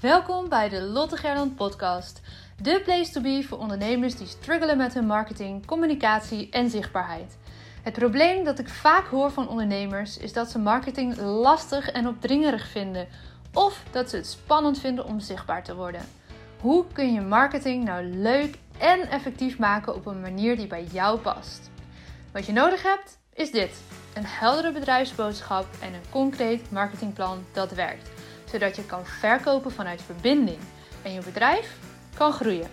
[0.00, 2.20] Welkom bij de Lotte Gerland podcast.
[2.62, 7.36] De place to be voor ondernemers die struggelen met hun marketing, communicatie en zichtbaarheid.
[7.82, 12.68] Het probleem dat ik vaak hoor van ondernemers is dat ze marketing lastig en opdringerig
[12.68, 13.08] vinden
[13.52, 16.08] of dat ze het spannend vinden om zichtbaar te worden.
[16.60, 21.18] Hoe kun je marketing nou leuk en effectief maken op een manier die bij jou
[21.18, 21.70] past?
[22.32, 23.80] Wat je nodig hebt is dit:
[24.14, 28.17] een heldere bedrijfsboodschap en een concreet marketingplan dat werkt
[28.50, 30.58] zodat je kan verkopen vanuit verbinding
[31.02, 31.76] en je bedrijf
[32.14, 32.70] kan groeien.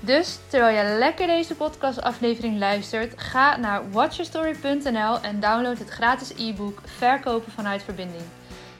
[0.00, 6.80] Dus terwijl je lekker deze podcastaflevering luistert, ga naar watchyourstory.nl en download het gratis e-book
[6.84, 8.22] Verkopen vanuit verbinding.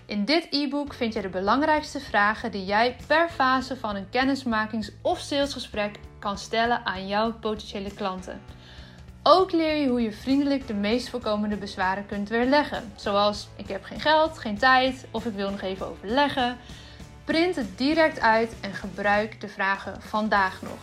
[0.06, 4.92] In dit e-book vind je de belangrijkste vragen die jij per fase van een kennismakings-
[5.02, 8.40] of salesgesprek kan stellen aan jouw potentiële klanten.
[9.22, 12.92] Ook leer je hoe je vriendelijk de meest voorkomende bezwaren kunt weerleggen.
[12.96, 16.56] Zoals ik heb geen geld, geen tijd of ik wil nog even overleggen.
[17.24, 20.78] Print het direct uit en gebruik de vragen vandaag nog.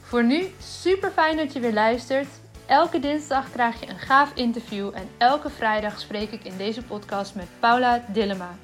[0.00, 2.28] Voor nu super fijn dat je weer luistert.
[2.66, 7.34] Elke dinsdag krijg je een gaaf interview en elke vrijdag spreek ik in deze podcast
[7.34, 8.56] met Paula Dillema.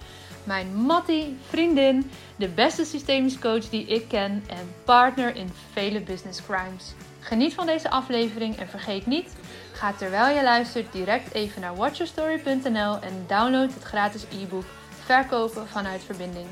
[0.44, 6.42] Mijn Mattie, vriendin, de beste systemisch coach die ik ken en partner in vele business
[6.42, 6.94] crimes.
[7.20, 9.36] Geniet van deze aflevering en vergeet niet,
[9.72, 14.64] ga terwijl je luistert direct even naar watchyourstory.nl en download het gratis e-book
[15.04, 16.46] Verkopen vanuit verbinding.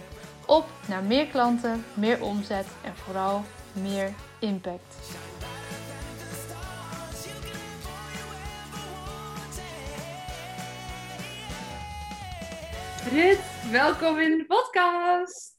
[0.47, 4.97] Op naar meer klanten, meer omzet en vooral meer impact.
[13.13, 15.57] Rit, welkom in de podcast.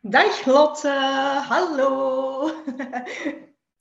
[0.00, 0.88] Dag Lotte,
[1.48, 2.50] hallo.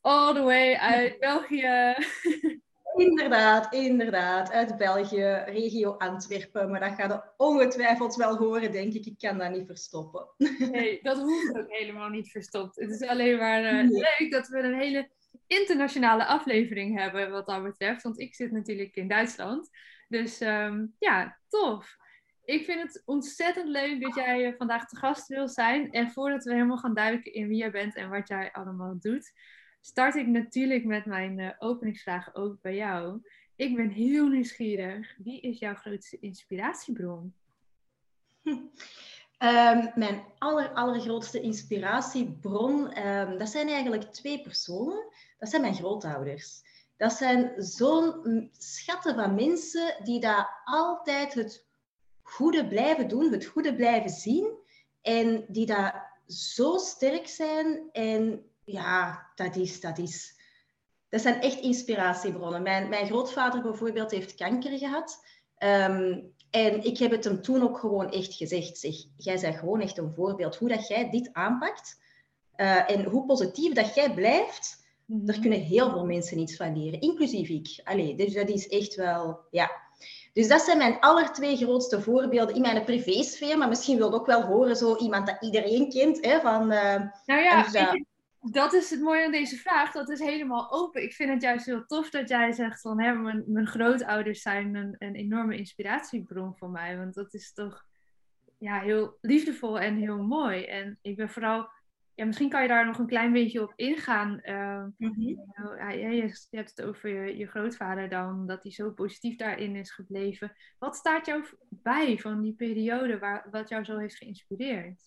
[0.02, 1.96] All the way uit België.
[2.98, 4.52] Inderdaad, inderdaad.
[4.52, 6.72] Uit België, regio Antwerpen.
[6.72, 9.06] Maar dat gaat je ongetwijfeld wel horen, denk ik.
[9.06, 10.28] Ik kan dat niet verstoppen.
[10.72, 12.76] Nee, dat hoeft ook helemaal niet verstopt.
[12.76, 15.10] Het is alleen maar uh, leuk dat we een hele
[15.48, 18.04] internationale aflevering hebben wat dat betreft.
[18.04, 19.70] Want ik zit natuurlijk in Duitsland.
[20.08, 21.98] Dus um, ja, tof.
[22.46, 25.92] Ik vind het ontzettend leuk dat jij eh, vandaag te gast wil zijn.
[25.92, 29.32] En voordat we helemaal gaan duiken in wie jij bent en wat jij allemaal doet,
[29.82, 33.22] start ik natuurlijk met mijn uh, openingsvraag ook bij jou.
[33.56, 35.16] Ik ben heel nieuwsgierig.
[35.18, 37.34] Wie is jouw grootste inspiratiebron?
[38.44, 38.62] Um,
[39.96, 45.06] mijn aller, allergrootste inspiratiebron, um, dat zijn eigenlijk twee personen.
[45.40, 46.62] Dat zijn mijn grootouders.
[46.98, 51.66] Dat zijn zo'n schatten van mensen die daar altijd het
[52.22, 54.58] goede blijven doen, het goede blijven zien.
[55.02, 60.36] En die daar zo sterk zijn en ja, dat is, dat is...
[61.10, 62.62] Dat zijn echt inspiratiebronnen.
[62.62, 65.26] Mijn, mijn grootvader bijvoorbeeld heeft kanker gehad.
[65.58, 66.20] Ehm,
[66.50, 68.78] en ik heb het hem toen ook gewoon echt gezegd.
[68.78, 70.56] Zeg, jij bent gewoon echt een voorbeeld.
[70.56, 72.00] Hoe dat jij dit aanpakt
[72.56, 76.78] uh, en hoe positief dat jij blijft, mm daar kunnen heel veel mensen iets van
[76.78, 77.02] leren.
[77.02, 77.82] Inclusief ik.
[77.84, 79.40] Allee, dus dat is echt wel...
[79.52, 79.72] Ja.
[80.34, 83.58] Dus dat zijn mijn aller twee grootste voorbeelden in mijn privésfeer.
[83.58, 86.26] Maar misschien wil ik ook wel horen, zo iemand dat iedereen kent.
[86.26, 87.94] Hè, van, uh, nou ja, dus, uh,
[88.52, 89.92] dat is het mooie aan deze vraag.
[89.92, 91.04] Dat is helemaal open.
[91.04, 94.76] Ik vind het juist heel tof dat jij zegt van hè, mijn, mijn grootouders zijn
[94.76, 96.98] een, een enorme inspiratiebron voor mij.
[96.98, 97.86] Want dat is toch
[98.58, 100.64] ja, heel liefdevol en heel mooi.
[100.64, 101.70] En ik ben vooral,
[102.16, 104.40] ja, misschien kan je daar nog een klein beetje op ingaan.
[104.44, 105.54] Uh, mm-hmm.
[105.78, 106.16] ja, je,
[106.50, 110.56] je, hebt het over je, je grootvader dan, dat hij zo positief daarin is gebleven.
[110.80, 115.06] Wat staat jou bij van die periode waar, wat jou zo heeft geïnspireerd?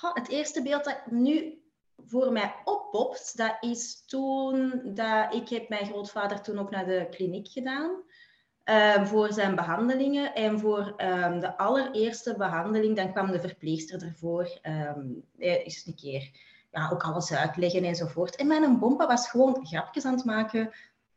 [0.00, 1.58] het eerste beeld dat nu
[1.96, 7.06] voor mij oppopt, dat is toen dat ik heb mijn grootvader toen ook naar de
[7.10, 8.04] kliniek gedaan.
[8.96, 10.34] Um, voor zijn behandelingen.
[10.34, 14.60] En voor um, de allereerste behandeling, dan kwam de verpleegster ervoor.
[14.62, 16.30] Um, eens een keer
[16.70, 18.36] ja, ook alles uitleggen enzovoort.
[18.36, 20.72] En mijn bompa was gewoon grapjes aan het maken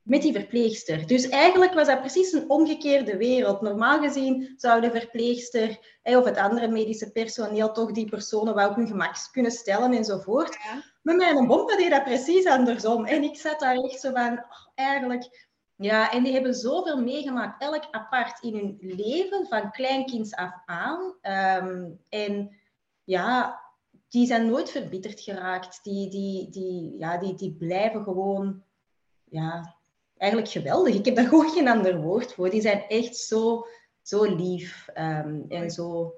[0.09, 1.07] met die verpleegster.
[1.07, 3.61] Dus eigenlijk was dat precies een omgekeerde wereld.
[3.61, 8.75] Normaal gezien zou de verpleegster of het andere medische personeel toch die personen wel op
[8.75, 10.53] hun gemak kunnen stellen enzovoort.
[10.53, 10.83] Ja.
[11.01, 13.05] Maar mijn bompa deed dat precies andersom.
[13.05, 15.47] En ik zat daar echt zo van, oh, eigenlijk...
[15.75, 21.15] Ja, en die hebben zoveel meegemaakt, elk apart in hun leven, van kleinkinds af aan.
[21.63, 22.55] Um, en
[23.03, 23.61] ja,
[24.09, 25.79] die zijn nooit verbitterd geraakt.
[25.83, 28.63] Die, die, die, ja, die, die blijven gewoon
[29.23, 29.78] ja,
[30.19, 30.95] eigenlijk geweldig.
[30.95, 32.49] Ik heb daar gewoon geen ander woord voor.
[32.49, 33.67] Die zijn echt zo,
[34.01, 36.15] zo lief um, en zo,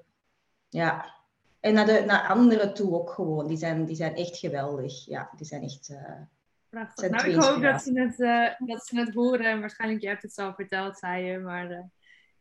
[0.68, 1.20] ja.
[1.60, 3.46] En naar, de, naar anderen toe ook gewoon.
[3.46, 5.06] Die zijn, die zijn echt geweldig.
[5.06, 5.90] Ja, die zijn echt...
[5.90, 6.20] Uh,
[6.68, 7.10] Prachtig.
[7.10, 9.46] Nou, ik hoop dat ze, het, uh, dat ze het horen.
[9.46, 11.38] En waarschijnlijk, je hebt het zelf verteld, zei je.
[11.38, 11.78] Maar uh,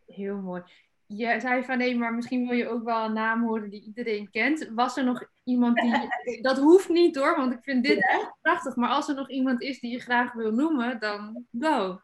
[0.06, 0.64] heel mooi.
[1.14, 4.30] Je zei van nee, maar misschien wil je ook wel een naam horen die iedereen
[4.30, 4.70] kent.
[4.76, 6.42] Was er nog iemand die.
[6.42, 8.76] dat hoeft niet hoor, want ik vind dit echt prachtig.
[8.76, 12.02] Maar als er nog iemand is die je graag wil noemen, dan go.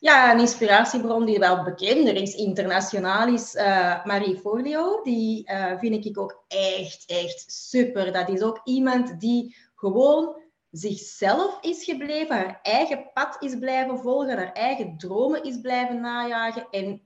[0.00, 5.02] Ja, een inspiratiebron die wel bekender is internationaal is uh, Marie Forleo.
[5.02, 8.12] Die uh, vind ik ook echt, echt super.
[8.12, 14.36] Dat is ook iemand die gewoon zichzelf is gebleven, haar eigen pad is blijven volgen,
[14.36, 17.02] haar eigen dromen is blijven najagen en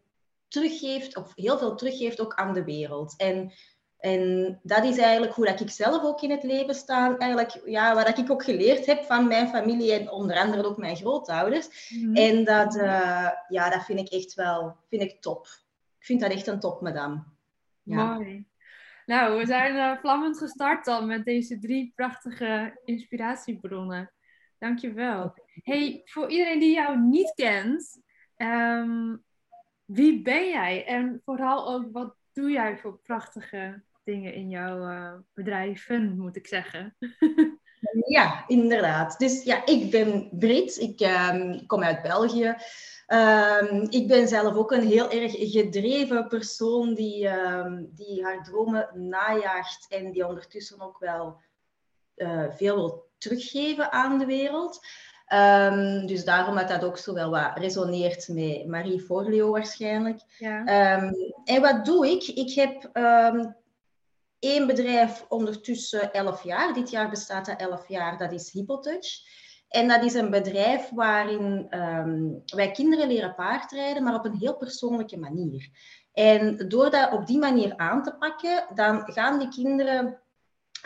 [0.49, 3.15] teruggeeft, of heel veel teruggeeft ook aan de wereld.
[3.17, 3.53] En,
[3.99, 7.17] en dat is eigenlijk hoe dat ik zelf ook in het leven sta.
[7.17, 10.97] Eigenlijk, ja, wat ik ook geleerd heb van mijn familie en onder andere ook mijn
[10.97, 11.91] grootouders.
[11.91, 12.17] Mhm.
[12.17, 15.47] En dat, uh, ja, dat vind ik echt wel vind ik top.
[15.99, 17.25] Ik vind dat echt een top, madame.
[17.83, 18.15] Ja.
[18.15, 18.47] Mooi.
[19.07, 24.13] Nou, we zijn uh, vlammend gestart dan met deze drie prachtige inspiratiebronnen.
[24.59, 25.35] Dankjewel.
[25.63, 28.03] Hey, voor iedereen die jou niet kent,
[28.37, 29.17] ehm,
[29.89, 30.87] wie ben jij?
[30.87, 36.47] En vooral ook, wat doe jij voor prachtige dingen in jouw uh, bedrijven, moet ik
[36.47, 36.97] zeggen?
[38.17, 39.19] ja, inderdaad.
[39.19, 40.77] Dus ja, ik ben Brit.
[40.77, 42.57] Ik um, kom uit België.
[43.07, 48.89] Um, ik ben zelf ook een heel erg gedreven persoon die, um, die haar dromen
[48.95, 51.41] najaagt en die ondertussen ook wel
[52.17, 54.87] uh, veel wil teruggeven aan de wereld.
[55.35, 60.21] Um, dus daarom dat dat ook zo wel wat resoneert met Marie Forleo waarschijnlijk.
[60.39, 60.65] Ja.
[61.45, 62.23] en wat doe ik?
[62.23, 62.91] Ik heb
[64.39, 66.75] één bedrijf ondertussen 11 jaar.
[66.75, 68.19] Dit jaar bestaat dat 11 jaar.
[68.19, 69.07] Dat is Hippotouch.
[69.69, 74.57] En dat is een bedrijf waarin um, wij kinderen leren paardrijden, maar op een heel
[74.57, 75.69] persoonlijke manier.
[76.13, 80.21] En door dat op die manier aan te pakken, dan gaan die kinderen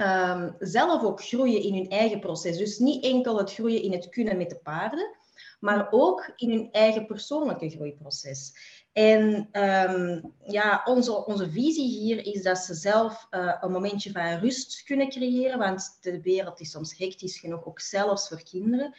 [0.01, 2.57] um, zelf ook groeien in hun eigen proces.
[2.57, 5.17] Dus niet enkel het groeien in het kunnen met de paarden,
[5.61, 8.53] maar ook in hun eigen persoonlijke groeiproces.
[8.93, 14.39] En um, ja, onze, onze visie hier is dat ze zelf uh, een momentje van
[14.39, 18.95] rust kunnen creëren, want de wereld is soms hectisch genoeg, ook zelfs voor kinderen.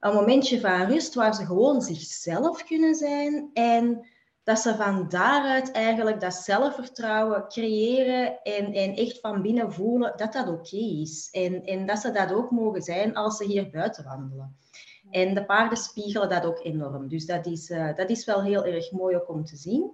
[0.00, 4.06] Een momentje van rust waar ze gewoon zichzelf kunnen zijn en
[4.44, 10.32] dat ze van daaruit eigenlijk dat zelfvertrouwen creëren en, en echt van binnen voelen dat
[10.32, 11.28] dat oké is.
[11.32, 14.56] En, en dat ze dat ook mogen zijn als ze hier buiten wandelen.
[15.10, 17.08] En de paarden spiegelen dat ook enorm.
[17.08, 19.92] Dus dat is, uh, dat is wel heel erg mooi ook om te zien.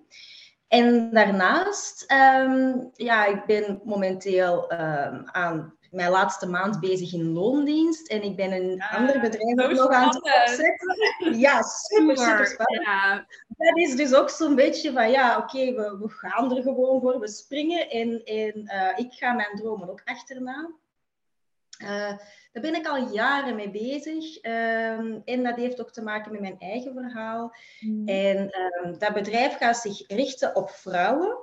[0.69, 8.09] En daarnaast, um, ja, ik ben momenteel um, aan mijn laatste maand bezig in loondienst.
[8.09, 11.39] En ik ben een ja, ander bedrijf ook nog aan het opzetten.
[11.39, 12.87] Ja, super, super spannend.
[12.87, 13.27] Ja.
[13.49, 17.01] Dat is dus ook zo'n beetje van, ja, oké, okay, we, we, gaan er gewoon
[17.01, 17.91] voor, we springen.
[17.91, 20.71] En, en uh, ik ga mijn dromen ook achterna.
[21.83, 22.17] Uh,
[22.53, 24.45] daar ben ik al jaren mee bezig.
[24.45, 27.55] Um, en dat heeft ook te maken met mijn eigen verhaal.
[27.81, 28.09] Mm.
[28.09, 28.37] En
[28.85, 31.39] um, dat bedrijf gaat zich richten op vrouwen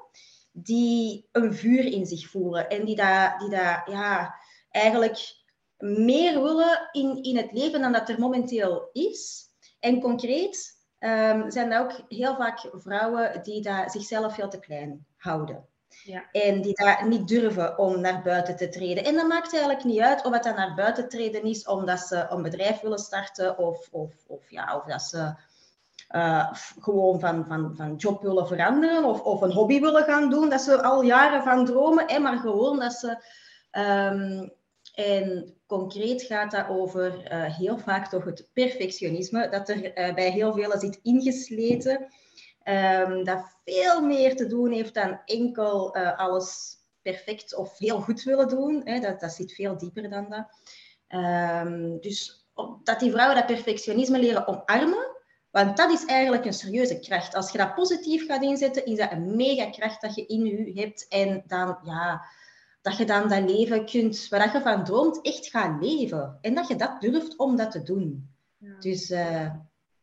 [0.57, 2.69] die een vuur in zich voelen.
[2.69, 4.35] En die daar die dat, ja,
[4.69, 5.43] eigenlijk
[5.77, 9.49] meer willen in, in het leven dan dat er momenteel is.
[9.79, 15.05] En concreet um, zijn dat ook heel vaak vrouwen die daar zichzelf veel te klein
[15.17, 15.67] houden.
[16.03, 16.31] Ja.
[16.31, 19.03] En die daar niet durven om naar buiten te treden.
[19.03, 22.25] En dat maakt eigenlijk niet uit of het dan naar buiten treden is omdat ze
[22.29, 25.33] een bedrijf willen starten of, of, of, ja, of dat ze
[26.15, 30.49] uh, gewoon van, van, van job willen veranderen of, of een hobby willen gaan doen.
[30.49, 33.23] Dat ze al jaren van dromen, hè, maar gewoon dat ze.
[33.71, 34.53] Um,
[34.93, 40.31] en concreet gaat dat over uh, heel vaak toch het perfectionisme, dat er uh, bij
[40.31, 42.07] heel velen zit ingesleten.
[42.63, 48.47] Um, dat veel meer te doen heeft dan enkel alles perfect of heel goed willen
[48.47, 48.81] doen.
[48.83, 48.99] Hè.
[48.99, 50.47] Dat, dat zit veel dieper dan dat.
[51.19, 52.47] Um, dus
[52.83, 55.14] dat die vrouwen dat perfectionisme leren omarmen,
[55.55, 57.35] want dat is eigenlijk een serieuze kracht.
[57.35, 60.81] Als je dat positief gaat inzetten, is dat een mega kracht dat je in je
[60.81, 61.07] hebt.
[61.07, 62.25] En dan, ja,
[62.81, 66.37] dat je dan dat leven kunt, waar je van droomt, echt gaan leven.
[66.41, 68.29] En dat je dat durft om dat te doen.
[68.57, 68.79] Ja.
[68.79, 69.51] Dus uh,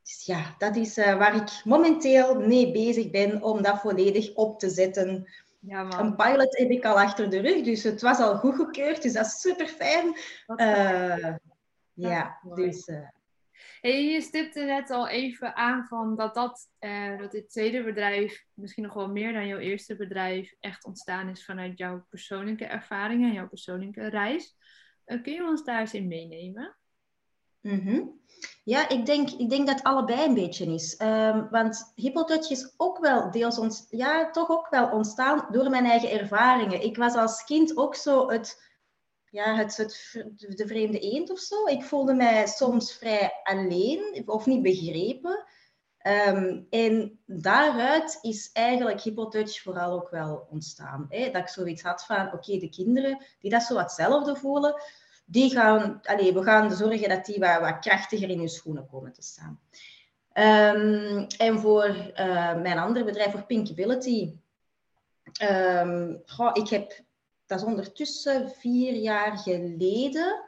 [0.02, 4.58] dus ja, dat is uh, waar ik momenteel mee bezig ben om dat volledig op
[4.58, 5.28] te zetten.
[5.58, 5.98] Ja, man.
[5.98, 9.26] Een pilot heb ik al achter de rug, dus het was al goedgekeurd, dus dat
[9.26, 10.16] is super fijn.
[10.56, 11.34] Uh,
[11.92, 12.90] ja, dus.
[13.80, 16.68] Hey, je stipte net al even aan van dat, dat,
[17.18, 21.44] dat dit tweede bedrijf, misschien nog wel meer dan jouw eerste bedrijf, echt ontstaan is
[21.44, 24.56] vanuit jouw persoonlijke ervaringen en jouw persoonlijke reis.
[25.04, 26.76] kun je ons daar eens in meenemen?
[27.62, 28.20] Mm
[28.64, 31.00] Ja, ik denk, ik denk dat allebei een beetje is.
[31.00, 35.84] Um, want Hippotouch is ook wel deels ont, ja, toch ook wel ontstaan door mijn
[35.84, 36.82] eigen ervaringen.
[36.82, 38.71] Ik was als kind ook zo het,
[39.32, 41.66] ja, het, het, de vreemde eend of zo.
[41.66, 45.44] Ik voelde mij soms vrij alleen of niet begrepen.
[46.28, 51.06] Um, en daaruit is eigenlijk HippoTouch vooral ook wel ontstaan.
[51.08, 51.30] Hè?
[51.30, 54.82] Dat ik zoiets had van, oké, de kinderen die dat zo hetzelfde voelen,
[55.24, 59.12] die gaan, allez, we gaan zorgen dat die wat, wat krachtiger in hun schoenen komen
[59.12, 59.60] te staan.
[60.34, 64.34] Um, en voor uh, mijn andere bedrijf, voor Pinkability,
[65.42, 67.00] um, goh, ik heb,
[67.52, 70.44] dat is ondertussen vier jaar geleden,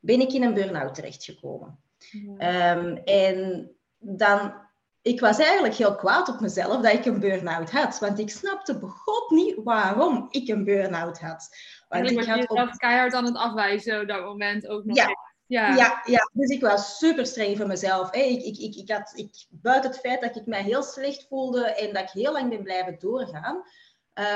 [0.00, 1.78] ben ik in een burn-out terechtgekomen.
[1.98, 2.76] Ja.
[2.76, 4.54] Um, en dan,
[5.02, 7.98] ik was eigenlijk heel kwaad op mezelf dat ik een burn-out had.
[7.98, 11.48] Want ik snapte begot niet waarom ik een burn-out had.
[11.88, 12.70] Want ik had op...
[12.76, 14.96] keihard aan het afwijzen op dat moment ook nog.
[14.96, 15.06] Ja,
[15.46, 15.74] ja.
[15.74, 18.14] Ja, ja, dus ik was super streng voor mezelf.
[18.14, 21.64] Ik, ik, ik, ik had, ik, buiten het feit dat ik mij heel slecht voelde
[21.64, 23.62] en dat ik heel lang ben blijven doorgaan,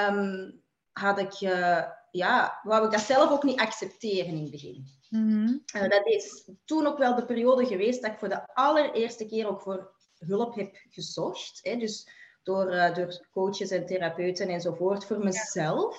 [0.09, 0.61] um,
[0.93, 4.87] had ik, uh, ja, wou ik dat zelf ook niet accepteren in het begin.
[5.09, 5.63] Mm -hmm.
[5.77, 9.49] uh, dat is toen ook wel de periode geweest dat ik voor de allereerste keer
[9.49, 11.61] ook voor hulp heb gezocht.
[11.63, 11.77] Hè?
[11.77, 12.09] Dus
[12.43, 15.99] door, uh, door coaches en therapeuten enzovoort voor mezelf.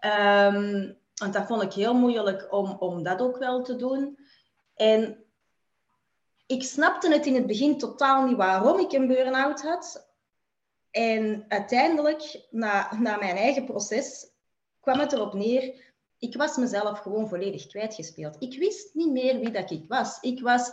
[0.00, 0.46] Ja.
[0.46, 4.18] Um, want dat vond ik heel moeilijk om, om dat ook wel te doen.
[4.74, 5.24] En
[6.46, 10.08] ik snapte het in het begin totaal niet waarom ik een burn-out had.
[10.90, 14.30] En uiteindelijk, na, na mijn eigen proces,
[14.86, 15.92] kwam het erop neer.
[16.18, 18.36] Ik was mezelf gewoon volledig kwijtgespeeld.
[18.38, 20.18] Ik wist niet meer wie dat ik was.
[20.20, 20.70] Ik was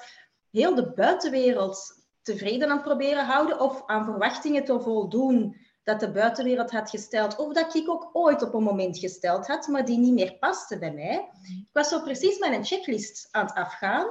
[0.52, 6.12] heel de buitenwereld tevreden aan het proberen houden of aan verwachtingen te voldoen dat de
[6.12, 9.98] buitenwereld had gesteld, of dat ik ook ooit op een moment gesteld had, maar die
[9.98, 11.30] niet meer paste bij mij.
[11.44, 14.08] Ik was zo precies mijn checklist aan het afgaan.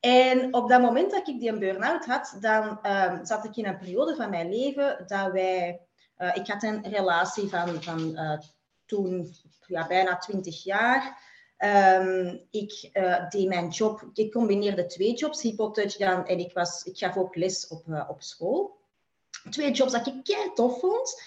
[0.00, 3.66] En op dat moment dat ik die een burn-out had, dan um, zat ik in
[3.66, 5.80] een periode van mijn leven dat wij...
[6.18, 8.38] Uh, ik had een relatie van, van uh,
[8.90, 9.34] toen
[9.66, 11.28] ja, bijna twintig jaar.
[11.98, 16.82] Um, ik uh, deed mijn job, ik combineerde twee jobs, Hippotouch dan, en ik, was,
[16.82, 18.78] ik gaf ook les op, op school
[19.50, 21.22] twee jobs dat ik kei tof vond.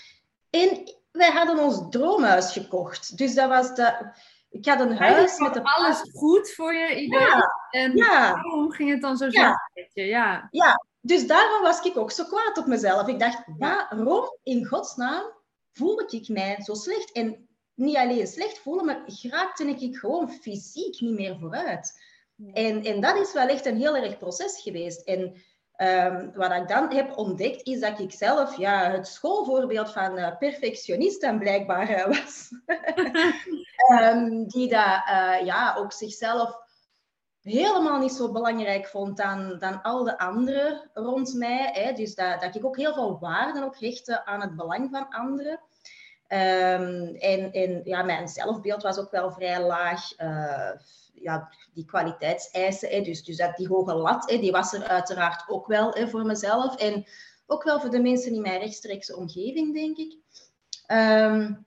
[0.50, 3.18] En wij hadden ons droomhuis gekocht.
[3.18, 4.12] Dus dat was de...
[4.50, 7.20] Ik had een huis met alles goed voor je idee.
[7.20, 7.52] Ja.
[7.70, 8.32] En ja.
[8.32, 9.72] waarom ging het dan zo ja.
[9.94, 10.48] Ja.
[10.52, 13.08] ja, dus daarom was ik ook zo kwaad op mezelf.
[13.08, 15.24] Ik dacht, waarom in godsnaam
[15.72, 17.12] voelde ik mij zo slecht?
[17.12, 22.02] En niet alleen slecht voelen, maar raakte ik gewoon fysiek niet meer vooruit.
[22.54, 25.02] En, en dat is wel echt een heel erg proces geweest.
[25.02, 25.44] En
[25.78, 30.38] Um, wat ik dan heb ontdekt, is dat ik zelf ja, het schoolvoorbeeld van uh,
[30.38, 32.50] perfectionist en blijkbaar uh, was.
[33.92, 36.58] um, die dat, uh, ja, ook zichzelf
[37.42, 41.70] helemaal niet zo belangrijk vond dan, dan al de anderen rond mij.
[41.74, 41.94] Hè.
[41.94, 45.60] Dus dat, dat ik ook heel veel waarde ook hechtte aan het belang van anderen.
[46.34, 50.10] Um, en en ja, mijn zelfbeeld was ook wel vrij laag
[51.14, 55.44] ja, die kwaliteitseisen, hè, dus, dus dat, die hoge lat, hè, die was er uiteraard
[55.48, 56.76] ook wel hè, voor mezelf.
[56.76, 57.06] En
[57.46, 60.18] ook wel voor de mensen in mijn rechtstreekse omgeving, denk ik.
[60.88, 61.66] Um,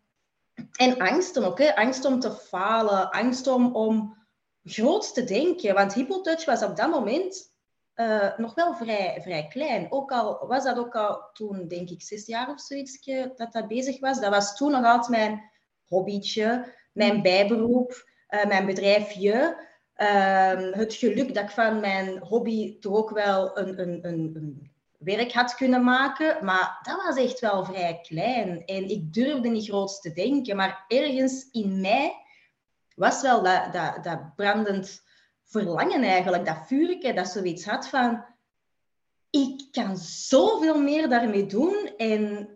[0.72, 1.76] en angsten ook, hè.
[1.76, 4.16] angst om te falen, angst om, om
[4.64, 5.74] groot te denken.
[5.74, 7.54] Want Hippotouch was op dat moment
[7.96, 9.86] uh, nog wel vrij, vrij klein.
[9.90, 13.04] Ook al was dat ook al toen, denk ik, zes jaar of zoiets
[13.36, 14.20] dat dat bezig was.
[14.20, 15.50] Dat was toen nog altijd mijn
[15.84, 18.04] hobbytje, mijn bijberoep.
[18.26, 19.64] Eh, mijn bedrijfje.
[19.96, 24.70] Uh, het geluk dat ik van mijn hobby toch ook wel een, een, een, een,
[24.98, 26.44] werk had kunnen maken.
[26.44, 28.64] Maar dat was echt wel vrij klein.
[28.64, 30.56] En ik durfde niet groot te denken.
[30.56, 32.14] Maar ergens in mij
[32.94, 35.04] was wel dat, dat, dat brandend
[35.46, 36.44] verlangen eigenlijk.
[36.44, 38.24] Dat vuurke dat zoiets had van...
[39.30, 41.92] Ik kan zoveel meer daarmee doen.
[41.96, 42.48] En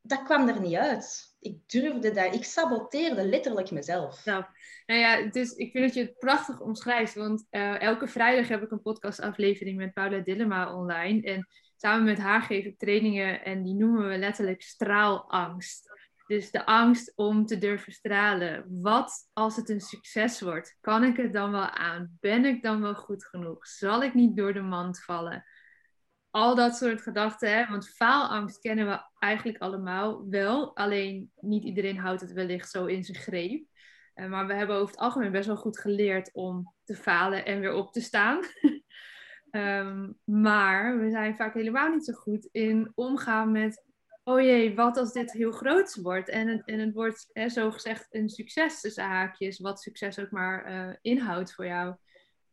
[0.00, 4.24] dat kwam er niet uit ik durfde daar, ik saboteerde letterlijk mezelf.
[4.24, 4.44] Nou,
[4.86, 8.62] nou ja, dus ik vind dat je het prachtig omschrijft, want uh, elke vrijdag heb
[8.62, 11.22] ik een podcastaflevering met Paula Dillema online.
[11.22, 15.94] En samen met haar geef ik trainingen en die noemen we letterlijk straalangst.
[16.26, 18.80] Dus de angst om te durven stralen.
[18.82, 20.76] Wat als het een succes wordt?
[20.80, 22.16] Kan ik het dan wel aan?
[22.20, 23.66] Ben ik dan wel goed genoeg?
[23.66, 25.44] Zal ik niet door de mand vallen?
[26.36, 27.50] al dat soort gedachten.
[27.50, 27.66] Hè?
[27.66, 30.76] Want faalangst kennen we eigenlijk allemaal wel.
[30.76, 33.66] Alleen niet iedereen houdt het wellicht zo in zijn greep.
[34.14, 37.60] Uh, maar we hebben over het algemeen best wel goed geleerd om te falen en
[37.60, 38.40] weer op te staan.
[39.50, 43.84] um, maar we zijn vaak helemaal niet zo goed in omgaan met...
[44.28, 46.28] Oh jee, wat als dit heel groot wordt?
[46.28, 49.58] En het, en het wordt hè, zo gezegd een succes tussen haakjes.
[49.58, 51.94] Wat succes ook maar uh, inhoudt voor jou.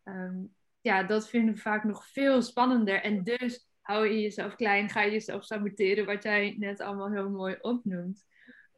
[0.03, 3.01] Um, ja, dat vinden we vaak nog veel spannender.
[3.01, 7.29] En dus hou je jezelf klein, ga je jezelf saboteren, wat jij net allemaal heel
[7.29, 8.25] mooi opnoemt.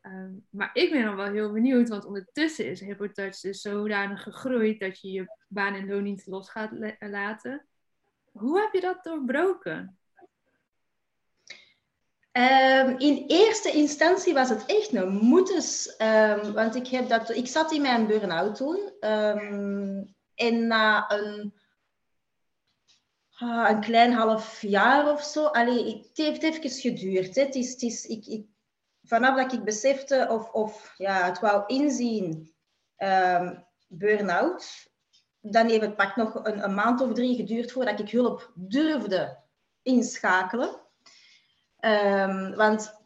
[0.01, 4.79] Um, maar ik ben dan wel heel benieuwd, want ondertussen is HippoTouch dus zodanig gegroeid
[4.79, 7.65] dat je je baan en loon niet los gaat laten.
[8.31, 9.97] Hoe heb je dat doorbroken?
[12.35, 15.95] Ehm, in eerste instantie was het echt een moetes.
[15.97, 18.91] Um, want ik, heb dat, ik zat in mijn burn-out toen.
[18.99, 21.53] Um, en na een,
[23.41, 25.45] uh, een klein half jaar of zo...
[25.45, 27.35] Allee, het heeft even geduurd.
[27.35, 27.41] Hè.
[27.41, 28.45] Het is, ik, ik,
[29.03, 32.53] vanaf dat ik besefte of, of ja, het wou inzien...
[33.87, 34.93] burn-out...
[35.39, 39.37] Dan heeft het pak nog een, een maand of drie geduurd voordat ik hulp durfde
[39.81, 40.83] inschakelen.
[41.85, 43.01] Um, want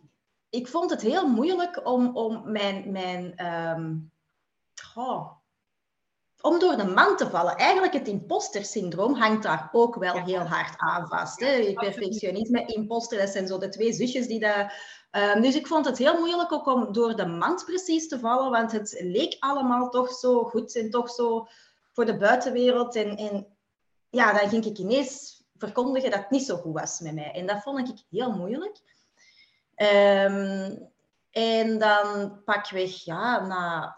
[0.50, 4.12] ik vond het heel moeilijk om, om mijn, mijn um,
[4.96, 5.32] oh,
[6.42, 7.56] om door de man te vallen.
[7.56, 11.40] Eigenlijk het imposter-syndroom hangt daar ook wel heel hard aan vast.
[11.40, 11.74] Hè?
[11.74, 14.98] Perfectionisme, imposter, dat zijn zo de twee zusjes die daar...
[15.12, 18.52] Um, dus ik vond het heel moeilijk ook om door de mand precies te vallen,
[18.52, 21.48] want het leek allemaal toch zo goed en toch zo
[21.92, 22.96] voor de buitenwereld.
[22.96, 23.58] En, en
[24.10, 27.32] ja, dan ging ik ineens verkondigen dat het niet zo goed was met mij.
[27.32, 28.78] En dat vond ik heel moeilijk.
[29.76, 30.92] Um,
[31.32, 33.98] en dan pakweg, ja, na,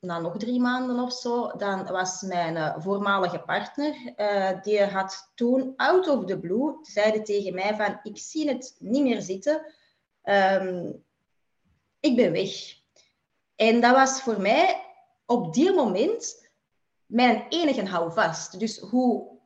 [0.00, 5.32] na nog drie maanden of zo, dan was mijn uh, voormalige partner, uh, die had
[5.34, 9.74] toen out of the blue, zeide tegen mij van, ik zie het niet meer zitten,
[10.22, 11.04] um,
[12.00, 12.50] ik ben weg.
[13.56, 14.84] En dat was voor mij
[15.26, 16.48] op die moment
[17.06, 18.58] mijn enige houvast.
[18.58, 19.37] Dus hoe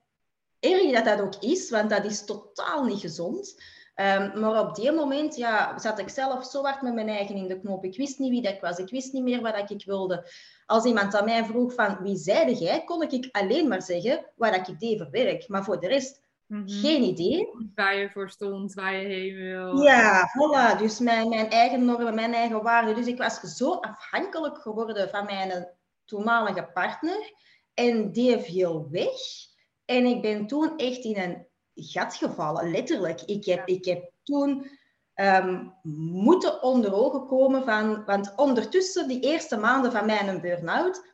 [0.63, 3.55] erg dat dat ook is, want dat is totaal niet gezond.
[3.97, 7.49] Um, maar op die moment ja, zat ik zelf zo hard met mijn eigen in
[7.49, 7.85] de knoop.
[7.85, 8.79] Ik wist niet wie dat ik was.
[8.79, 10.31] Ik wist niet meer wat ik wilde.
[10.67, 14.55] Als iemand aan mij vroeg van wie zeide jij, kon ik alleen maar zeggen wat
[14.55, 15.49] ik deed voor werk.
[15.49, 16.69] Maar voor de rest mm -hmm.
[16.69, 17.49] geen idee.
[17.75, 19.83] Waar je voor stond, waar je heen wil.
[19.83, 20.79] Ja, voilà.
[20.79, 22.95] Dus mijn, mijn eigen normen, mijn eigen waarden.
[22.95, 25.69] Dus ik was zo afhankelijk geworden van mijn
[26.05, 27.33] toenmalige partner.
[27.75, 29.51] En die viel weg.
[29.85, 33.21] En ik ben toen echt in een gat gevallen, letterlijk.
[33.21, 34.71] Ik heb, ik heb toen
[35.15, 35.75] um,
[36.13, 38.05] moeten onder ogen komen van...
[38.05, 41.05] Want ondertussen, die eerste maanden van mijn burn-out,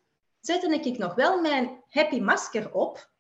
[0.40, 3.10] zette ik nog wel mijn happy masker op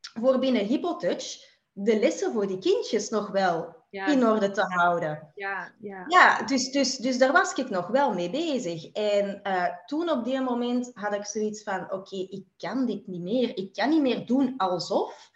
[0.00, 5.32] voor binnen Hippotouch de lessen voor die kindjes nog wel in orde te houden.
[5.34, 6.04] Ja, ja.
[6.08, 8.92] ja dus, dus, dus daar was ik nog wel mee bezig.
[8.92, 13.06] En uh, toen op die moment had ik zoiets van, oké, okay, ik kan dit
[13.06, 13.56] niet meer.
[13.56, 15.30] Ik kan niet meer doen alsof.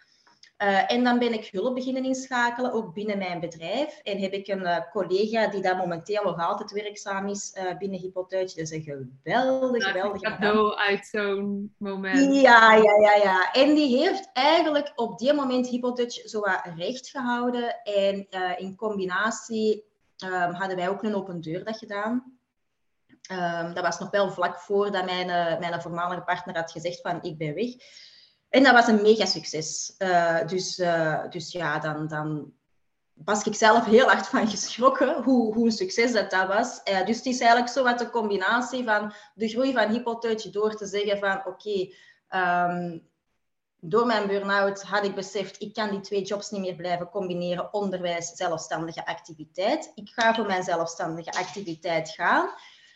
[0.63, 3.99] Uh, en dan ben ik hulp beginnen inschakelen, ook binnen mijn bedrijf.
[4.03, 8.11] En heb ik een uh, collega die daar momenteel nog altijd werkzaam is uh, binnen.
[8.13, 12.41] Dat is een geweldige, geweldige cadeau uit zo'n moment.
[12.41, 13.51] Ja, ja, ja, ja.
[13.51, 17.81] En die heeft eigenlijk op die moment Hypotouch zo wat recht gehouden.
[17.83, 19.83] En in combinatie
[20.25, 22.39] um, hadden wij ook een open deurdag gedaan.
[23.31, 25.27] Um, dat was nog wel vlak voordat mijn,
[25.59, 27.69] mijn voormalige partner had gezegd van ik ben weg.
[28.55, 29.95] En dat was een mega succes.
[29.97, 32.53] Uh, dus, uh, dus ja, dan, dan
[33.13, 36.81] was ik zelf heel hard van geschrokken hoe, hoe een succes dat, dat was.
[36.89, 40.75] Uh, dus het is eigenlijk zo wat de combinatie van de groei van Hippotouch door
[40.75, 41.93] te zeggen van oké,
[42.29, 43.07] um,
[43.79, 47.73] door mijn burn-out had ik beseft, ik kan die twee jobs niet meer blijven combineren,
[47.73, 49.91] onderwijs, zelfstandige activiteit.
[49.95, 52.49] Ik ga voor mijn zelfstandige activiteit gaan.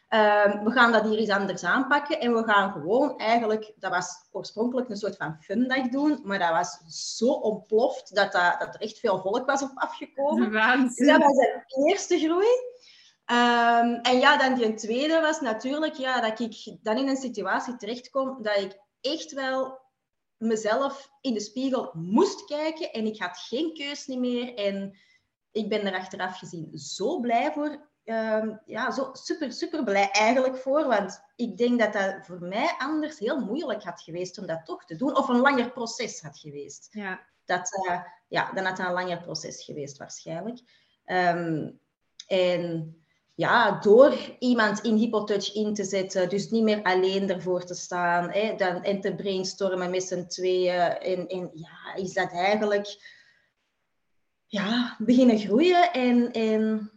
[0.10, 4.28] Um, we gaan dat hier eens anders aanpakken en we gaan gewoon eigenlijk, dat was
[4.32, 6.80] oorspronkelijk een soort van fundag doen, maar dat was
[7.16, 10.52] zo ontploft dat, dat, dat er echt veel volk was op afgekomen.
[10.96, 12.48] Dus dat was de eerste groei.
[13.26, 17.76] Um, en ja, dan die tweede was natuurlijk ja, dat ik dan in een situatie
[17.76, 19.80] terechtkom dat ik echt wel
[20.38, 24.56] mezelf in de spiegel moest kijken en ik had geen keus niet meer.
[24.56, 24.98] En
[25.52, 30.58] ik ben er achteraf gezien zo blij voor um, ja, zo super, super blij eigenlijk
[30.58, 30.88] voor.
[30.88, 34.86] Want ik denk dat dat voor mij anders heel moeilijk had geweest om dat toch
[34.86, 35.18] te doen.
[35.18, 36.88] Of een langer proces had geweest.
[36.92, 37.20] Ja.
[37.46, 40.60] Dat, uh, ja, dan had het een langer proces geweest waarschijnlijk.
[41.06, 41.80] Um,
[42.28, 42.94] en
[43.36, 48.32] ja, door iemand in Hypotouch in te zetten, dus niet meer alleen ervoor te staan
[48.32, 50.98] hè, dan, en te brainstormen met z'n tweeën.
[50.98, 53.18] En, en ja, is dat eigenlijk
[54.46, 56.92] ja, beginnen groeien en, en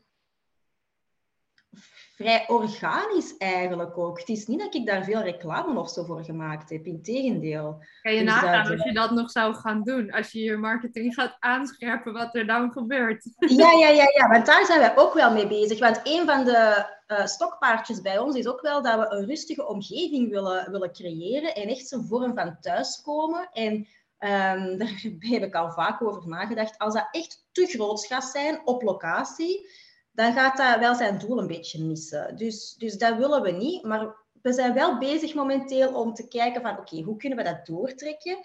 [2.23, 4.19] vrij organisch eigenlijk ook.
[4.19, 7.85] Het is niet dat ik daar veel reclame of zo voor gemaakt heb, integendeel.
[8.03, 10.13] Kan je dus nagaan als je dat nog zou gaan doen?
[10.13, 13.29] Als je je marketing gaat aanscherpen, wat er dan gebeurt?
[13.39, 15.79] Ja, ja, ja, ja, want daar zijn wij ook wel mee bezig.
[15.79, 19.67] Want een van de uh, stokpaardjes bij ons is ook wel dat we een rustige
[19.67, 23.49] omgeving willen, willen creëren en echt zo'n vorm van thuiskomen.
[23.53, 26.79] En um, daar heb ik al vaak over nagedacht.
[26.79, 29.69] Als dat echt te groot gaat zijn op locatie,
[30.13, 32.37] dan gaat dat wel zijn doel een beetje missen.
[32.37, 33.83] Dus, dus dat willen we niet.
[33.83, 37.67] Maar we zijn wel bezig momenteel om te kijken van oké, hoe kunnen we dat
[37.67, 38.39] doortrekken?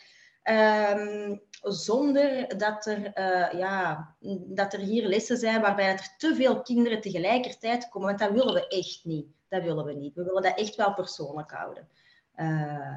[0.43, 4.15] Ehm, zonder dat er, uh, ja,
[4.47, 8.07] dat er hier lessen zijn waarbij er te veel kinderen tegelijkertijd komen.
[8.07, 9.27] Want dat willen we echt niet.
[9.47, 10.15] Dat willen we niet.
[10.15, 11.87] We willen dat echt wel persoonlijk houden.
[12.35, 12.95] Uh,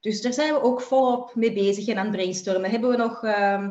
[0.00, 2.70] dus daar zijn we ook volop mee bezig en aan het brainstormen.
[2.70, 3.68] Hebben we nog, uh,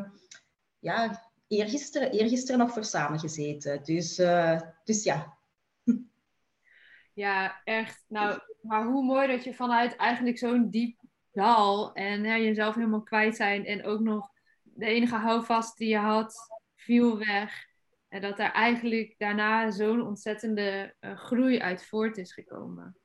[0.78, 1.21] ja,
[1.52, 3.84] eergisteren, eergisteren nog voor samengezeten.
[3.84, 5.38] Dus, uh, dus ja.
[7.14, 8.04] Ja, echt.
[8.08, 11.00] Nou, maar hoe mooi dat je vanuit eigenlijk zo'n diep
[11.32, 14.30] dal en hè, jezelf helemaal kwijt zijn en ook nog
[14.62, 16.34] de enige houvast die je had
[16.74, 17.66] viel weg.
[18.08, 22.96] En dat er eigenlijk daarna zo'n ontzettende uh, groei uit voort is gekomen.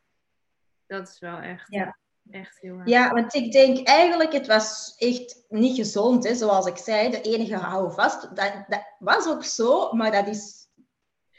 [0.86, 1.98] Dat is wel echt, ja.
[2.32, 2.88] Echt heel erg.
[2.88, 6.28] Ja, want ik denk eigenlijk, het was echt niet gezond.
[6.28, 6.36] Hè?
[6.36, 8.22] Zoals ik zei, de enige houvast.
[8.22, 10.68] Dat, dat was ook zo, maar dat is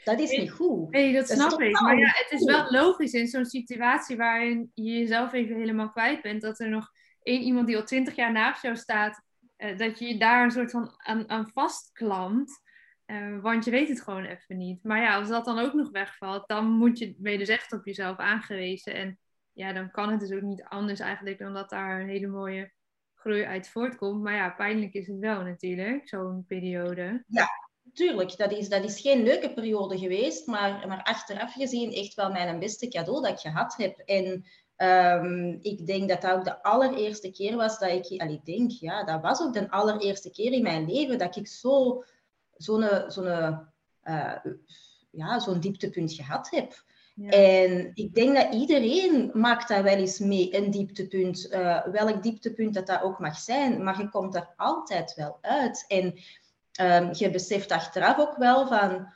[0.03, 0.91] dat is niet goed.
[0.91, 1.79] Nee, dat, snap ik.
[1.79, 6.21] Maar ja, het is wel logisch in zo'n situatie waarin je jezelf even helemaal kwijt
[6.21, 6.91] bent, dat er nog
[7.23, 9.21] één iemand die al twintig jaar naast jou staat,
[9.57, 12.67] uh, dat je je daar een soort van aan, aan vastklampt.
[13.05, 14.83] Uh, want je weet het gewoon even niet.
[14.83, 17.73] Maar ja, als dat dan ook nog wegvalt, dan moet je, ben je dus echt
[17.73, 18.93] op jezelf aangewezen.
[18.93, 19.19] En
[19.59, 22.71] ja, dan kan het dus ook niet anders eigenlijk dan dat daar een hele mooie
[23.13, 24.21] groei uit voortkomt.
[24.21, 27.23] Maar ja, pijnlijk is het wel natuurlijk, zo'n periode.
[27.27, 27.47] Ja,
[27.93, 32.31] tuurlijk, dat is, dat is geen leuke periode geweest, maar, maar achteraf gezien echt wel
[32.31, 33.99] mijn beste cadeau dat ik gehad heb.
[33.99, 34.45] En
[34.77, 38.71] um, ik denk dat dat ook de allereerste keer was dat ik, al ik denk,
[38.71, 42.03] ja, dat was ook de allereerste keer in mijn leven dat ik zo,
[42.57, 43.23] zo'n zo
[44.03, 44.35] uh,
[45.11, 46.87] ja, zo'n dieptepunt gehad heb.
[47.21, 47.29] Ja.
[47.29, 51.47] En ik denk dat iedereen maakt daar wel eens mee, een dieptepunt.
[51.51, 55.85] Uh, welk dieptepunt dat dat ook mag zijn, maar je komt er altijd wel uit.
[55.87, 56.19] En
[56.81, 59.13] Um, je beseft achteraf ook wel van,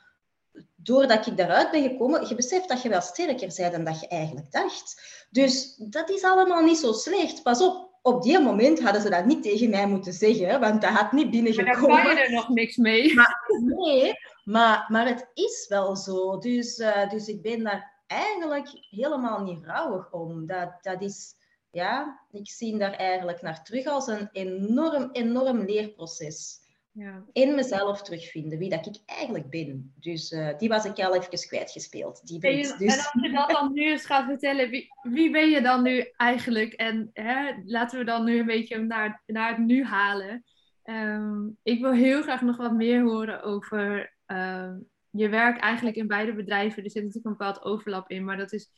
[0.74, 4.08] doordat ik daaruit ben gekomen, je beseft dat je wel sterker bent dan dat je
[4.08, 5.02] eigenlijk dacht.
[5.30, 7.42] Dus dat is allemaal niet zo slecht.
[7.42, 10.90] Pas op, op die moment hadden ze dat niet tegen mij moeten zeggen, want dat
[10.90, 11.88] had niet binnengekomen.
[11.88, 13.14] Maar daar kan je er nog niks mee.
[13.14, 14.12] Maar, nee,
[14.44, 16.38] maar, maar het is wel zo.
[16.38, 20.46] Dus, uh, dus ik ben daar eigenlijk helemaal niet rouwig om.
[20.46, 21.34] Dat, dat is,
[21.70, 27.24] ja, ik zie daar eigenlijk naar terug als een enorm, enorm leerproces ja.
[27.32, 29.92] in mezelf terugvinden, wie dat ik eigenlijk ben.
[30.00, 32.26] Dus uh, die was ik al even kwijtgespeeld.
[32.26, 32.96] Die ben je, dus...
[32.96, 36.12] En als je dat dan nu eens gaat vertellen, wie, wie ben je dan nu
[36.16, 36.72] eigenlijk?
[36.72, 40.44] En hè, laten we dan nu een beetje naar, naar het nu halen.
[40.84, 44.72] Um, ik wil heel graag nog wat meer horen over uh,
[45.16, 46.84] je werk eigenlijk in beide bedrijven.
[46.84, 48.70] Er zit natuurlijk een bepaald overlap in, maar dat is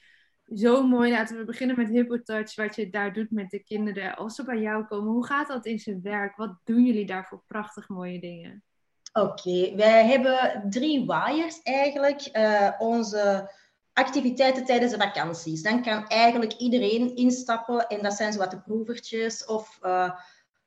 [0.55, 1.11] zo mooi.
[1.11, 4.17] Laten we beginnen met HippoTouch, wat je daar doet met de kinderen.
[4.17, 6.37] Als ze bij jou komen, hoe gaat dat in zijn werk?
[6.37, 8.65] Wat doen jullie daar voor prachtig mooie dingen?
[9.13, 12.29] Oké, wij hebben drie wires eigenlijk.
[12.33, 13.53] Uh, onze
[13.93, 15.63] activiteiten tijdens de vakanties.
[15.63, 19.45] Dan kan eigenlijk iedereen instappen en dat zijn zo wat de proevertjes.
[19.45, 20.11] Of uh,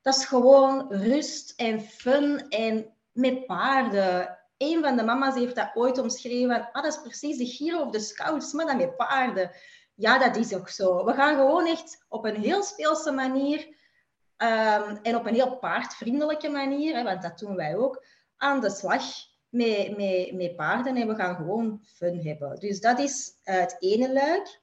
[0.02, 4.38] dat is gewoon rust en fun en met paarden.
[4.60, 6.68] Een van de mama's heeft dat ooit omschreven.
[6.72, 9.50] Ah, dat is precies de Giro of de Scouts, maar met paarden.
[9.94, 11.04] Ja, dat is ook zo.
[11.04, 13.58] We gaan gewoon echt op een heel speelse manier
[14.36, 18.04] um, en op een heel paardvriendelijke manier, hè, want dat doen wij ook,
[18.36, 19.02] aan de slag
[19.48, 22.60] met, met, met paarden en we gaan gewoon fun hebben.
[22.60, 24.60] Dus dat is het ene luik.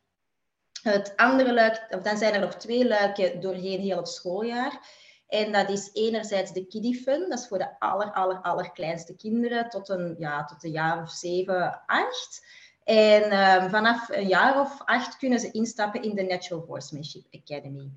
[0.81, 4.79] Het andere luik, dan zijn er nog twee luiken doorheen heel het schooljaar.
[5.27, 9.69] En dat is enerzijds de kiddie fun, dat is voor de aller, aller, allerkleinste kinderen
[9.69, 12.45] tot een, ja, tot een jaar of zeven, acht.
[12.83, 13.23] En
[13.63, 17.91] um, vanaf een jaar of acht kunnen ze instappen in de Natural Horsemanship Academy.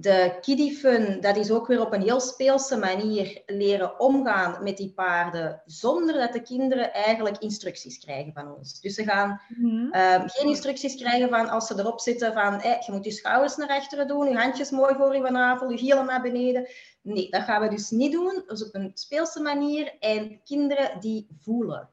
[0.00, 4.76] De kiddie fun, dat is ook weer op een heel speelse manier leren omgaan met
[4.76, 8.80] die paarden, zonder dat de kinderen eigenlijk instructies krijgen van ons.
[8.80, 9.94] Dus ze gaan mm -hmm.
[9.94, 13.56] um, geen instructies krijgen van als ze erop zitten van hey, je moet je schouders
[13.56, 16.68] naar achteren doen, je handjes mooi voor je navel, je hielen naar beneden.
[17.02, 18.42] Nee, dat gaan we dus niet doen.
[18.46, 19.96] Dus op een speelse manier.
[19.98, 21.90] En kinderen die voelen.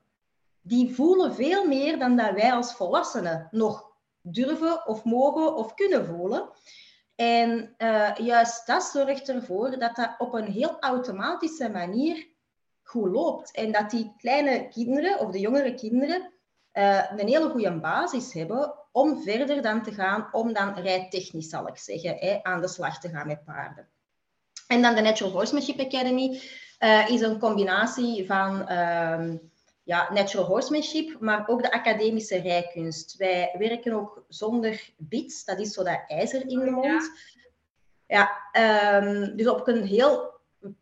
[0.62, 6.06] Die voelen veel meer dan dat wij als volwassenen nog durven of mogen of kunnen
[6.06, 6.50] voelen.
[7.16, 12.28] En uh, juist dat zorgt ervoor dat dat op een heel automatische manier
[12.84, 13.52] goed loopt.
[13.52, 16.34] En dat die kleine kinderen of de jongere kinderen
[16.74, 21.68] uh, een hele goede basis hebben om verder dan te gaan, om dan rijtechnisch, zal
[21.68, 23.88] ik zeggen, hè, aan de slag te gaan met paarden.
[24.68, 26.42] En dan de Natural Horsemanship Academy
[26.80, 29.34] uh, is een combinatie van uh,
[29.86, 33.16] ja, natural horsemanship, maar ook de academische rijkunst.
[33.18, 37.12] Wij werken ook zonder bits, dat is zo dat ijzer in de mond.
[38.08, 40.34] Ja, ja um, dus op een heel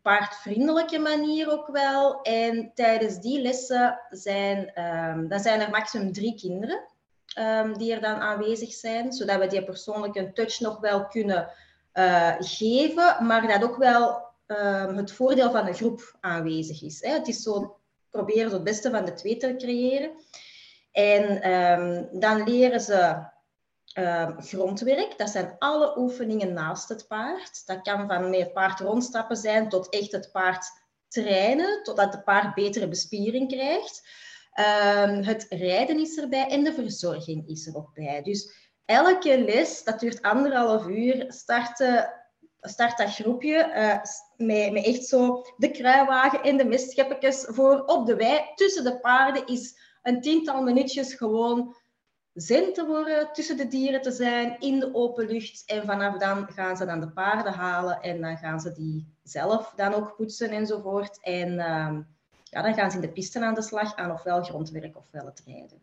[0.01, 2.21] paardvriendelijke manier ook wel.
[2.21, 6.83] En tijdens die lessen zijn, um, dan zijn er maximum drie kinderen
[7.39, 11.49] um, die er dan aanwezig zijn, zodat we die persoonlijke touch nog wel kunnen
[12.39, 17.01] geven, maar dat ook wel ehm, het voordeel van een groep aanwezig is.
[17.01, 17.09] Hè.
[17.09, 17.77] Het is zo
[18.13, 20.11] proberen het beste van de twee te creëren.
[20.91, 23.31] En ehm, dan leren ze
[23.99, 25.17] uh, grondwerk.
[25.17, 27.65] Dat zijn alle oefeningen naast het paard.
[27.65, 30.65] Dat kan van met het paard rondstappen zijn tot echt het paard
[31.07, 34.07] trainen, totdat het paard betere bespiering krijgt.
[34.53, 38.21] Ehm, het rijden is erbij en de verzorging is er ook bij.
[38.21, 38.53] Dus
[38.85, 42.22] elke les, dat duurt anderhalf uur, starten
[42.69, 48.05] start dat groepje uh, met, met, echt zo de kruiwagen en de mestscheppetjes voor op
[48.05, 48.41] de wei.
[48.55, 51.75] Tussen de paarden is een tiental minuutjes gewoon
[52.33, 55.63] zin te worden, tussen de dieren te zijn, in de open lucht.
[55.65, 59.73] En vanaf dan gaan ze dan de paarden halen en dan gaan ze die zelf
[59.75, 61.19] dan ook poetsen enzovoort.
[61.21, 61.97] En uh,
[62.43, 65.43] ja, dan gaan ze in de piste aan de slag aan ofwel grondwerk ofwel het
[65.45, 65.81] rijden.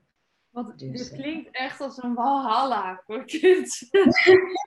[0.50, 3.88] Want dus, dit eh, klinkt echt als een walhalla voor kids.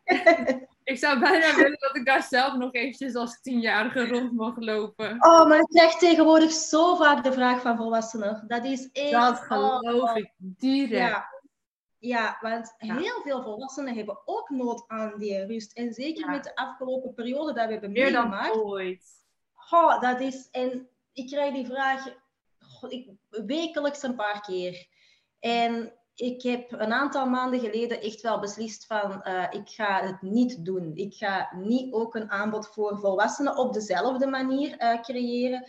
[0.84, 5.26] ik zou bijna willen dat ik daar zelf nog eventjes als tienjarige rond mag lopen.
[5.26, 8.44] Oh, maar ik krijg tegenwoordig zo vaak de vraag van volwassenen.
[8.48, 9.12] Dat is echt...
[9.12, 10.92] Dat geloof oh, ik direct.
[10.92, 11.32] Ja.
[11.98, 15.78] Ja, want heel veel volwassenen hebben ook nood aan die rust.
[15.78, 18.54] En zeker met de afgelopen periode dat we hebben Meer meegemaakt.
[18.54, 19.06] dan ooit.
[19.70, 20.48] Oh, dat is...
[20.52, 22.06] En ik krijg die vraag
[22.88, 24.88] ik, wekelijks een paar keer.
[25.40, 30.22] En ik heb een aantal maanden geleden echt wel beslist van uh, ik ga het
[30.22, 30.92] niet doen.
[30.96, 35.68] Ik ga niet ook een aanbod voor volwassenen op dezelfde manier uh, creëren.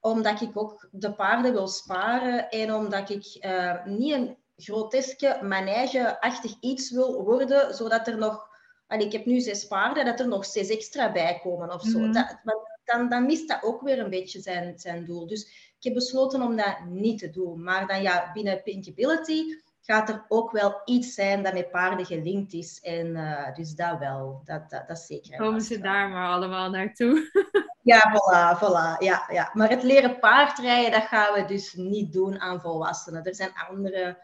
[0.00, 6.56] Omdat ik ook de paarden wil sparen en omdat ik uh, niet een groteske manege-achtig
[6.60, 8.54] iets wil worden, zodat er nog...
[8.86, 11.98] Allee, ik heb nu zes paarden, dat er nog zes extra bij komen of zo.
[11.98, 12.40] Mm dat,
[12.84, 15.26] dan, dan mist dat ook weer een beetje zijn, zijn doel.
[15.26, 17.62] Dus ik heb besloten om dat niet te doen.
[17.62, 19.44] Maar dan ja, binnen Pinkability
[19.86, 22.80] gaat er ook wel iets zijn dat met paarden gelinkt is.
[22.80, 25.38] En uh, dus dat wel, dat, dat, dat zeker.
[25.38, 27.30] Komen ze daar maar allemaal naartoe?
[27.82, 28.98] ja, voilà, voilà.
[28.98, 29.50] Ja, ja.
[29.52, 33.24] Maar het leren paardrijden, dat gaan we dus niet doen aan volwassenen.
[33.24, 34.18] Er zijn andere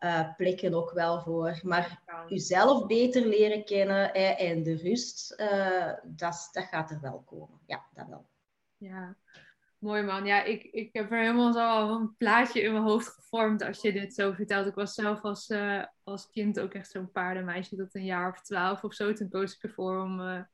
[0.00, 1.60] uh, plekken ook wel voor.
[1.62, 7.22] Maar jezelf beter leren kennen hè, en de rust, uh, dat, dat gaat er wel
[7.26, 7.60] komen.
[7.66, 8.26] Ja, dat wel.
[8.76, 9.16] Ja,
[9.78, 10.26] mooi man.
[10.26, 13.92] Ja, ik, ik heb er helemaal zo een plaatje in mijn hoofd gevormd als je
[13.92, 14.66] dit zo vertelt.
[14.66, 18.40] Ik was zelf als, uh, als kind ook echt zo'n paardenmeisje tot een jaar of
[18.40, 19.12] twaalf of zo.
[19.12, 20.46] Toen koos ik ervoor om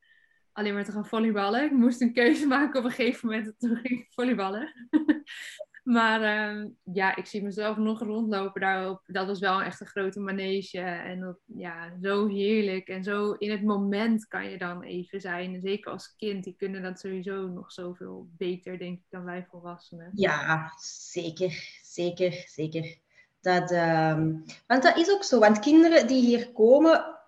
[0.53, 1.65] alleen maar te gaan volleyballen.
[1.65, 3.59] Ik moest een keuze maken op een gegeven moment.
[3.59, 4.73] Toen ging ik volleyballen.
[5.85, 9.03] Maar uh, ja, ik zie mezelf nog rondlopen daarop.
[9.07, 10.81] Dat was wel echt een grote manege.
[10.81, 12.89] En ja, zo heerlijk.
[12.89, 15.61] En zo in het moment kan je dan even zijn.
[15.61, 20.11] zeker als kind, die kunnen dat sowieso nog zoveel beter, denk ik, dan wij volwassenen.
[20.15, 20.73] Ja,
[21.11, 21.81] zeker.
[21.83, 22.99] Zeker, zeker.
[23.41, 25.39] Dat, um, want dat is ook zo.
[25.39, 27.19] Want kinderen die hier komen,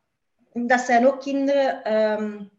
[0.53, 1.93] dat zijn ook kinderen...
[2.21, 2.51] Um,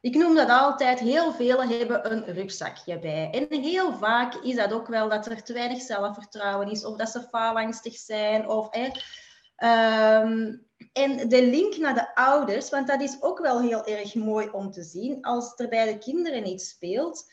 [0.00, 3.48] ik noem dat altijd, heel velen hebben een rugzakje bij.
[3.50, 7.08] En heel vaak is dat ook wel dat er te weinig zelfvertrouwen is, of dat
[7.08, 8.48] ze faalangstig zijn.
[8.48, 8.90] Of, hè.
[10.22, 14.48] Um, en de link naar de ouders, want dat is ook wel heel erg mooi
[14.48, 15.22] om te zien.
[15.22, 17.32] Als er bij de kinderen iets speelt,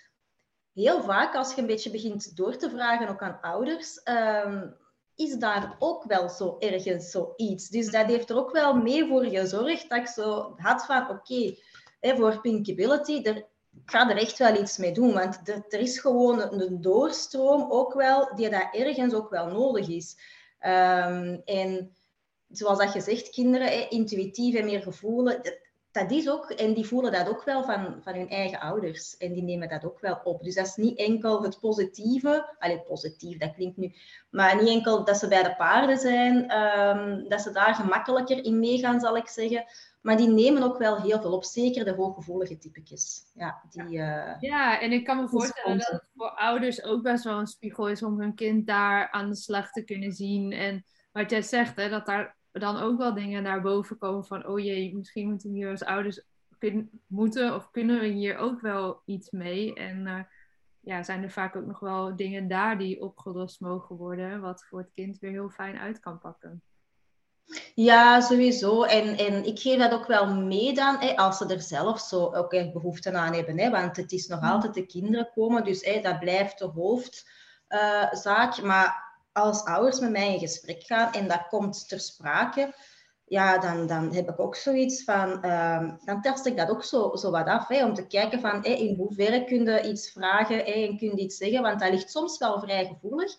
[0.73, 4.01] heel vaak als je een beetje begint door te vragen ook aan ouders,
[4.45, 4.77] um,
[5.15, 7.69] is daar ook wel zo ergens zoiets.
[7.69, 11.55] Dus dat heeft er ook wel mee voor gezorgd dat ik zo had van, oké,
[12.11, 13.35] voor Pinkability, er,
[13.81, 15.13] ik ga er echt wel iets mee doen.
[15.13, 20.17] Want er, is gewoon een, doorstroom ook wel, die dat ergens ook wel nodig is.
[20.59, 21.95] Um, en
[22.49, 25.41] zoals dat je zegt, kinderen, intuïtief en meer gevoelen,
[25.91, 29.17] dat, is ook, en die voelen dat ook wel van, van hun eigen ouders.
[29.17, 30.43] En die nemen dat ook wel op.
[30.43, 33.93] Dus dat is niet enkel het positieve, allee, positief, dat klinkt nu,
[34.29, 38.59] maar niet enkel dat ze bij de paarden zijn, um, dat ze daar gemakkelijker in
[38.59, 39.65] meegaan, zal ik zeggen.
[40.03, 43.31] Maar die nemen ook wel heel veel op, zeker de hooggevoelige typetjes.
[43.33, 47.23] Ja, die, uh, ja, en ik kan me voorstellen dat het voor ouders ook best
[47.23, 50.51] wel een spiegel is om hun kind daar aan de slag te kunnen zien.
[50.51, 54.47] En wat jij zegt, hè, dat daar dan ook wel dingen naar boven komen van,
[54.47, 56.23] oh jee, misschien moeten we hier als ouders
[57.07, 59.73] moeten of kunnen we hier ook wel iets mee.
[59.73, 60.23] En uh,
[60.79, 64.79] ja, zijn er vaak ook nog wel dingen daar die opgelost mogen worden, wat voor
[64.79, 66.61] het kind weer heel fijn uit kan pakken.
[67.75, 68.83] Ja, sowieso.
[68.83, 72.33] En, en ik geef dat ook wel mee dan, hè, als ze er zelf zo
[72.33, 73.59] ook echt behoefte aan hebben.
[73.59, 74.47] Hè, want het is nog mm.
[74.47, 78.57] altijd de kinderen komen, dus hè, dat blijft de hoofdzaak.
[78.57, 82.73] Uh, maar als ouders met mij in gesprek gaan en dat komt ter sprake,
[83.25, 87.15] ja, dan, dan heb ik ook zoiets van, uh, dan test ik dat ook zo,
[87.15, 90.55] zo wat af, hè, om te kijken van hè, in hoeverre kun je iets vragen
[90.55, 93.35] hè, en kun je iets zeggen, want dat ligt soms wel vrij gevoelig.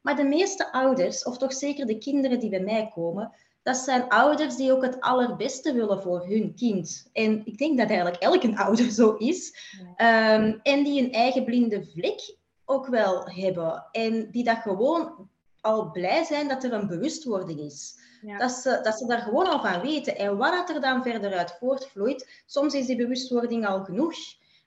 [0.00, 3.32] Maar de meeste ouders, of toch zeker de kinderen die bij mij komen,
[3.62, 7.08] dat zijn ouders die ook het allerbeste willen voor hun kind.
[7.12, 9.56] En ik denk dat eigenlijk elke ouder zo is.
[9.96, 13.86] Ehm, en die een eigen blinde vlek ook wel hebben.
[13.92, 15.28] En die dat gewoon
[15.60, 17.98] al blij zijn dat er een bewustwording is.
[18.38, 20.16] Dat, ze, dat ze daar gewoon al van weten.
[20.16, 24.14] En wat er dan verder uit voortvloeit, soms is die bewustwording al genoeg.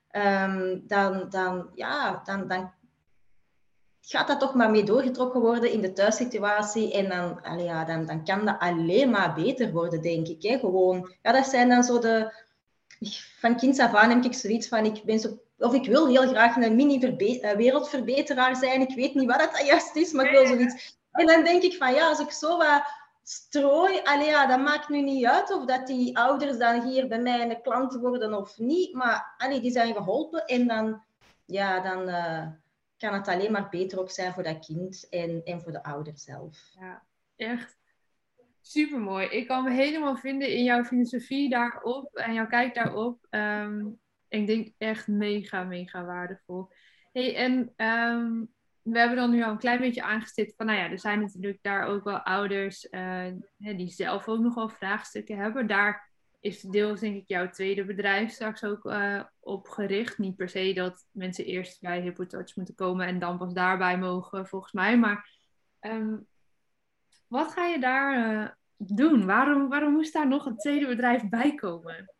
[0.08, 2.72] Ehm, dan, dan, ja, dan, dan
[4.06, 6.94] gaat dat toch maar mee doorgetrokken worden in de thuissituatie.
[6.94, 10.42] En dan, ja, dan, dan kan dat alleen maar beter worden, denk ik.
[10.42, 10.60] Hè.
[10.60, 12.42] Gewoon, ja, dat zijn dan zo de...
[13.40, 15.38] Van kinds af aan heb ik zoiets van, ik ben zo...
[15.58, 18.82] Of ik wil heel graag een mini-wereldverbeteraar eh, zijn.
[18.82, 20.98] Ik weet niet wat dat juist is, maar ik wil zoiets...
[21.12, 22.84] En dan denk ik van, ja, als ik zo wat
[23.24, 27.20] strooi, allee, ja, dat maakt nu niet uit of dat die ouders dan hier bij
[27.20, 28.94] mij een klant worden of niet.
[28.94, 31.04] Maar allee, die zijn geholpen en dan...
[31.46, 32.10] Ja, dan...
[32.10, 32.48] Uh,
[33.04, 36.18] kan het alleen maar beter ook zijn voor dat kind en, en voor de ouder
[36.18, 36.58] zelf.
[36.80, 37.04] Ja,
[37.36, 37.78] echt
[38.62, 39.28] super mooi.
[39.28, 43.28] Ik kan me helemaal vinden in jouw filosofie daarop en jouw kijk daarop.
[43.30, 43.86] Ehm,
[44.28, 46.70] ik denk echt mega, mega waardevol.
[47.12, 48.44] Hey, en ehm,
[48.82, 51.60] we hebben dan nu al een klein beetje aangestipt van, nou ja, er zijn natuurlijk
[51.62, 55.68] daar ook wel ouders uh, die zelf ook nog wel vraagstukken hebben.
[55.68, 56.12] Daar
[56.44, 60.18] is deels denk ik jouw tweede bedrijf straks ook uh, op gericht.
[60.18, 64.48] Niet per se dat mensen eerst bij HippoTouch moeten komen en dan pas daarbij mogen,
[64.48, 64.98] volgens mij.
[64.98, 65.30] Maar
[65.82, 66.28] um,
[67.28, 69.26] wat ga je daar uh, doen?
[69.26, 72.14] Waarom, waarom moest daar nog een tweede bedrijf bij komen?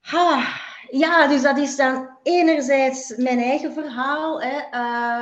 [0.00, 4.56] Ha, ja, dus dat is dan enerzijds mijn eigen verhaal hè,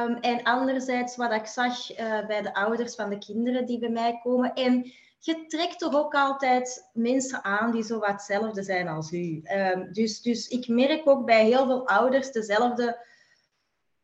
[0.04, 3.88] um, en anderzijds wat ik zag uh, bij de ouders van de kinderen die bij
[3.88, 4.54] mij komen.
[4.54, 9.42] En je trekt toch ook altijd mensen aan die zo wat hetzelfde zijn als u.
[9.44, 13.04] Um, dus, dus ik merk ook bij heel veel ouders dezelfde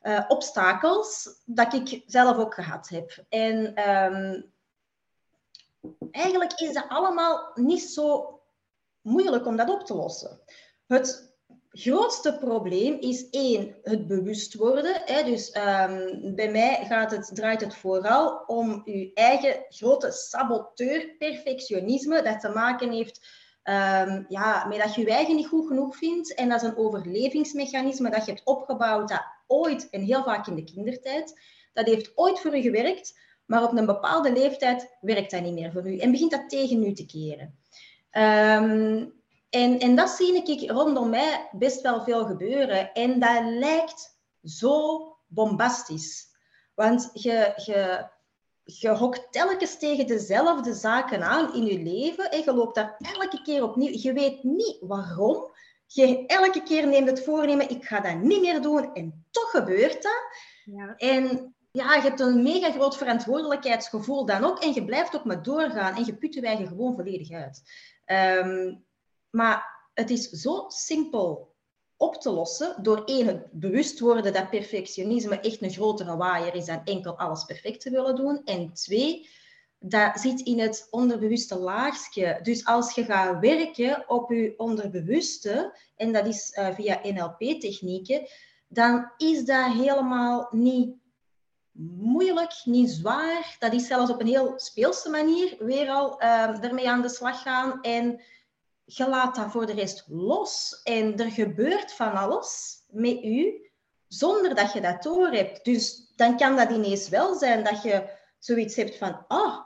[0.03, 3.25] uh, obstakels dat ik zelf ook gehad heb.
[3.29, 4.53] En um,
[6.11, 8.40] eigenlijk is dat allemaal niet zo
[9.01, 10.40] moeilijk om dat op te lossen.
[10.87, 11.32] Het
[11.72, 15.02] grootste probleem is één, het bewust worden.
[15.04, 15.22] Hè.
[15.22, 22.22] Dus um, bij mij gaat het, draait het vooral om uw eigen grote saboteur, perfectionisme,
[22.22, 23.20] dat te maken heeft
[23.64, 26.35] um, ja, met dat je je eigen niet goed genoeg vindt.
[26.35, 30.54] En dat is een overlevingsmechanisme dat je hebt opgebouwd, dat ooit, en heel vaak in
[30.54, 31.40] de kindertijd,
[31.72, 35.72] dat heeft ooit voor u gewerkt, maar op een bepaalde leeftijd werkt dat niet meer
[35.72, 37.58] voor u en begint dat tegen u te keren.
[38.12, 39.21] Um,
[39.53, 42.93] en, en dat zie ik rondom mij best wel veel gebeuren.
[42.93, 46.27] En dat lijkt zo bombastisch.
[46.75, 48.09] Want je, je,
[48.65, 52.31] je hokt telkens tegen dezelfde zaken aan in je leven.
[52.31, 53.99] En je loopt daar elke keer opnieuw.
[53.99, 55.51] Je weet niet waarom.
[55.87, 58.95] Je elke keer neemt het voornemen, ik ga dat niet meer doen.
[58.95, 60.23] En toch gebeurt dat.
[60.65, 60.95] Ja.
[60.97, 64.62] En ja, je hebt een mega groot verantwoordelijkheidsgevoel dan ook.
[64.62, 65.97] En je blijft ook maar doorgaan.
[65.97, 67.62] En je put je eigen gewoon volledig uit.
[68.07, 68.85] Um,
[69.33, 71.55] maar het is zo simpel
[71.97, 76.64] op te lossen door één, het bewust worden dat perfectionisme echt een grotere waaier is
[76.64, 78.45] dan enkel alles perfect te willen doen.
[78.45, 79.29] En twee,
[79.79, 82.38] dat zit in het onderbewuste laagje.
[82.42, 88.29] Dus als je gaat werken op je onderbewuste, en dat is uh, via NLP-technieken,
[88.68, 90.95] dan is dat helemaal niet
[91.73, 93.57] moeilijk, niet zwaar.
[93.59, 97.42] Dat is zelfs op een heel speelse manier weer al uh, ermee aan de slag
[97.42, 97.81] gaan.
[97.81, 98.21] En
[98.85, 103.71] je laat dat voor de rest los en er gebeurt van alles met u
[104.09, 105.64] zonder dat je dat door hebt.
[105.64, 109.61] Dus dan kan dat ineens wel zijn dat je zoiets hebt van, ah,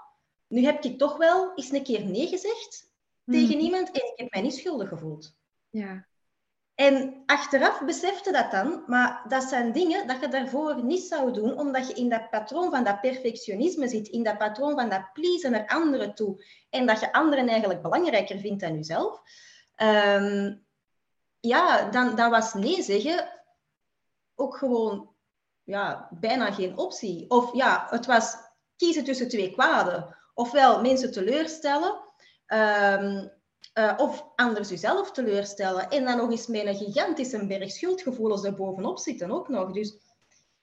[0.47, 2.91] nu heb ik toch wel eens een keer nee gezegd
[3.25, 3.61] tegen hmm.
[3.61, 5.37] iemand en ik heb mij niet schuldig gevoeld.
[5.71, 6.07] Ja.
[6.77, 11.59] En achteraf besefte dat dan, maar dat zijn dingen dat je daarvoor niet zou doen,
[11.59, 15.51] omdat je in dat patroon van dat perfectionisme zit, in dat patroon van dat pleasen
[15.51, 19.21] naar anderen toe, en dat je anderen eigenlijk belangrijker vindt dan jezelf.
[19.83, 20.65] Um,
[21.41, 23.29] ja, dan, was nee zeggen
[24.35, 25.15] ook gewoon
[25.63, 27.31] ja, bijna geen optie.
[27.31, 28.37] Of ja, het was
[28.77, 30.17] kiezen tussen twee kwaden.
[30.35, 32.01] Ofwel mensen teleurstellen,
[32.47, 33.33] um,
[33.75, 35.89] uh, of anders jezelf teleurstellen.
[35.89, 39.73] En dan nog eens met een gigantische berg schuldgevoelens er bovenop zitten ook nog.
[39.73, 39.97] Dus,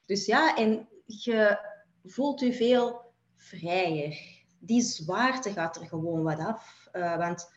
[0.06, 1.58] dus ja, en je
[2.04, 3.02] voelt je veel
[3.38, 4.18] vrijer.
[4.60, 6.88] Die zwaarte gaat er gewoon wat af.
[6.94, 7.52] Uh, want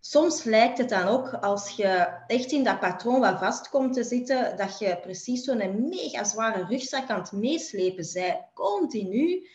[0.00, 4.04] soms lijkt het dan ook, als je echt in dat patroon wat vast komt te
[4.04, 9.48] zitten, dat je precies zo'n mega zware rugzak aan het meeslepen bent, continu.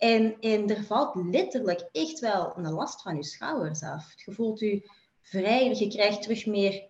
[0.00, 4.12] En, en er valt letterlijk echt wel een last van je schouders af.
[4.24, 4.90] Je voelt je
[5.20, 6.88] vrijer, je krijgt terug meer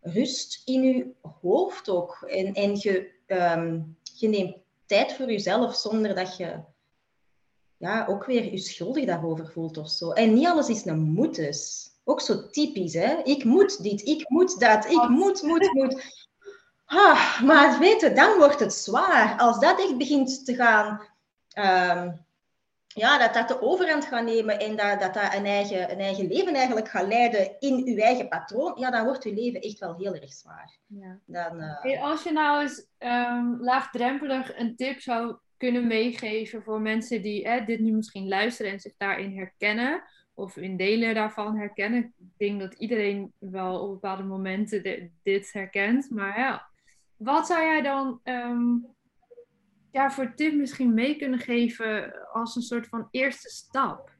[0.00, 1.06] rust in je
[1.40, 2.22] hoofd ook.
[2.26, 4.56] En, en je, um, je neemt
[4.86, 6.60] tijd voor jezelf zonder dat je
[7.76, 10.10] ja, ook weer je schuldig daarover voelt of zo.
[10.10, 11.90] En niet alles is een moet dus.
[12.04, 13.22] Ook zo typisch, hè?
[13.22, 16.26] Ik moet dit, ik moet dat, ik moet, moet, moet.
[16.84, 19.38] Ah, maar weet je, dan wordt het zwaar.
[19.38, 21.06] Als dat echt begint te gaan,
[21.48, 22.10] ehm,
[22.94, 26.26] ja, dat dat de overhand gaat nemen en dat dat, dat een, eigen, een eigen
[26.26, 29.96] leven eigenlijk gaat leiden in uw eigen patroon, ja, dan wordt uw leven echt wel
[29.96, 30.78] heel erg zwaar.
[30.86, 31.18] Ja.
[31.26, 32.02] Dan, uh...
[32.02, 37.80] als je nou eens um, laagdrempelig een tip zou kunnen meegeven voor mensen die dit
[37.80, 40.02] nu misschien luisteren en zich daarin herkennen,
[40.34, 42.14] of in delen daarvan herkennen.
[42.18, 46.66] Ik denk dat iedereen wel op bepaalde momenten dit herkent, maar ja,
[47.16, 48.76] wat zou jij dan ehm,
[49.92, 54.10] ja, voor tip misschien mee kunnen geven als een soort van eerste stap?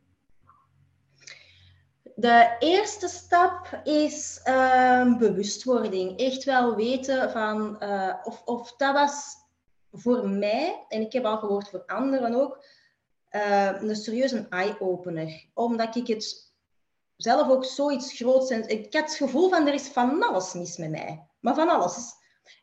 [2.14, 6.18] De eerste stap is um, bewustwording.
[6.18, 9.34] Echt wel weten van, uh, of, of dat was
[9.92, 12.64] voor mij, en ik heb al gehoord voor anderen ook,
[13.30, 15.44] uh, een serieuze eye-opener.
[15.54, 16.52] Omdat ik het
[17.16, 18.50] zelf ook zoiets groots...
[18.50, 21.26] En, ik had het gevoel van, er is van alles mis met mij.
[21.40, 22.20] Maar van alles.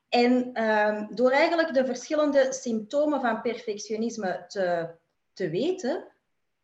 [0.10, 4.90] En ehm, door eigenlijk de verschillende symptomen van perfectionisme te,
[5.34, 6.08] te weten,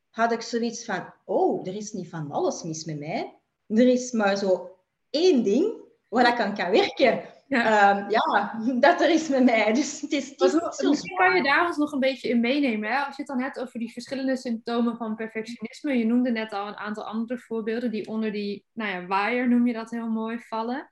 [0.09, 3.39] had ik zoiets van, oh, er is niet van alles mis met mij.
[3.67, 4.77] Er is maar zo
[5.09, 5.73] één ding
[6.09, 7.33] waar ik aan kan werken.
[7.47, 7.93] Ja.
[7.93, 9.73] Ehm, ja, dat er is met mij.
[9.73, 12.89] Dus het is, Misschien kan je daar ons nog een beetje in meenemen.
[12.89, 12.97] Hè?
[12.97, 15.97] Als je het dan hebt over die verschillende symptomen van perfectionisme.
[15.97, 19.67] Je noemde net al een aantal andere voorbeelden die onder die, nou ja, waaier noem
[19.67, 20.89] je dat heel mooi, vallen.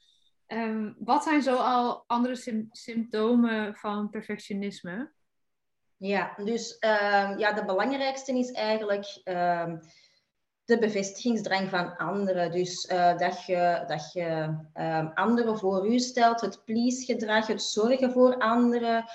[0.48, 5.12] Ehm, wat zijn zo al andere symptomen van perfectionisme?
[5.98, 9.74] Ja, dus uh, ja, de belangrijkste is eigenlijk uh,
[10.66, 12.52] de bevestigingsdrang van anderen.
[12.52, 14.56] Dus uh, dat je, dat je
[15.14, 19.06] anderen voor u stelt, het please-gedrag, het zorgen voor anderen.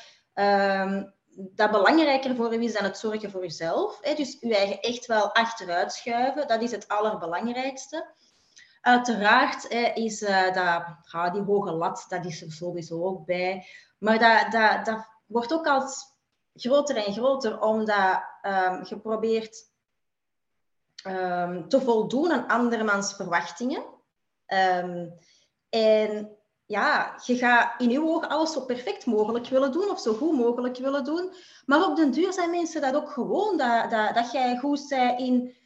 [1.35, 3.99] dat belangrijker voor u is dan het zorgen voor uzelf.
[4.01, 4.14] Hè?
[4.14, 8.07] Dus uw eigen echt wel achteruit schuiven, dat is het allerbelangrijkste.
[8.81, 13.66] Uiteraard is uh, dat, die hoge lat, dat is er sowieso ook bij.
[13.99, 16.16] Maar dat, dat, dat wordt ook als
[16.55, 19.70] groter en groter, omdat um, je probeert
[21.07, 23.85] um, te voldoen aan andermans verwachtingen.
[24.47, 25.14] Um,
[25.68, 30.14] en ja, je gaat in je ogen alles zo perfect mogelijk willen doen of zo
[30.14, 31.33] goed mogelijk willen doen.
[31.66, 35.20] Maar op den duur zijn mensen dat ook gewoon, dat, dat, dat jij goed bent
[35.20, 35.57] in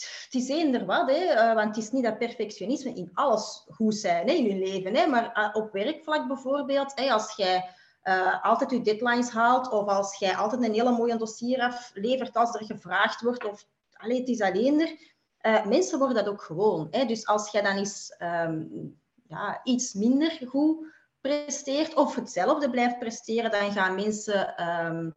[0.00, 3.94] het is eender wat, hè, uh, want het is niet dat perfectionisme in alles goed
[3.94, 4.94] zijn hè, in je leven.
[4.94, 7.70] Hè, maar uh, op werkvlak bijvoorbeeld, hè, als jij
[8.04, 12.54] uh, altijd je deadlines haalt of als jij altijd een hele mooie dossier aflevert als
[12.54, 14.96] er gevraagd wordt of allee, het is alleener.
[15.66, 16.88] mensen worden dat ook gewoon.
[16.90, 17.04] Hè.
[17.04, 20.86] Dus als jij dan eens um, ja, iets minder goed
[21.20, 24.68] presteert of hetzelfde blijft presteren, dan gaan mensen...
[24.86, 25.14] Um,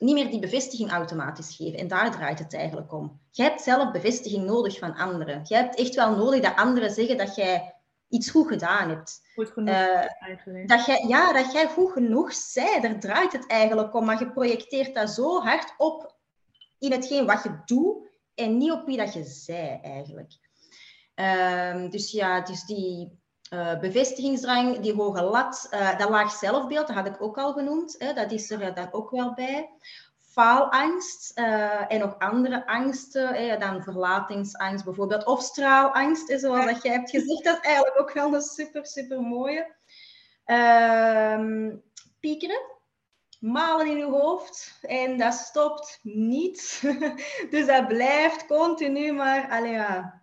[0.00, 1.78] niet meer die bevestiging automatisch geven.
[1.78, 3.20] En daar draait het eigenlijk om.
[3.30, 5.42] Jij hebt zelf bevestiging nodig van anderen.
[5.44, 7.74] Jij hebt echt wel nodig dat anderen zeggen dat jij
[8.08, 9.20] iets goed gedaan hebt.
[9.34, 10.68] Goed genoeg, uh, eigenlijk.
[10.68, 12.80] Dat jij, ja, dat jij goed genoeg zij.
[12.80, 14.04] Daar draait het eigenlijk om.
[14.04, 16.16] Maar je projecteert dat zo hard op
[16.78, 20.32] in hetgeen wat je doet en niet op wie dat je zij eigenlijk.
[21.14, 23.19] Uh, dus ja, dus die
[23.50, 27.94] uh, bevestigingsdrang, die hoge lat, uh, dat laag zelfbeeld, dat had ik ook al genoemd,
[27.98, 29.70] hè, dat is er dan ook wel bij.
[30.18, 36.82] Faalangst uh, en nog andere angsten, hè, dan verlatingsangst bijvoorbeeld, of straalangst, hè, zoals dat
[36.82, 39.74] jij hebt gezegd, dat is eigenlijk ook wel een super, super mooie.
[40.44, 41.76] Ehm,
[42.20, 42.60] piekeren,
[43.40, 46.82] malen in je hoofd en dat stopt niet.
[47.50, 50.19] dus dat blijft continu maar, allee, ja,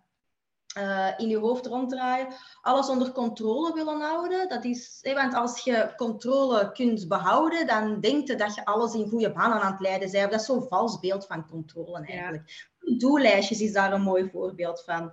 [0.76, 2.26] uh, in je hoofd ronddraaien.
[2.60, 4.48] Alles onder controle willen houden.
[4.48, 9.08] Dat is, want als je controle kunt behouden, dan denk je dat je alles in
[9.08, 10.30] goede banen aan het leiden bent.
[10.30, 12.68] Dat is zo'n vals beeld van controle eigenlijk.
[12.80, 12.96] Ja.
[12.96, 15.12] Doellijstjes is daar een mooi voorbeeld van.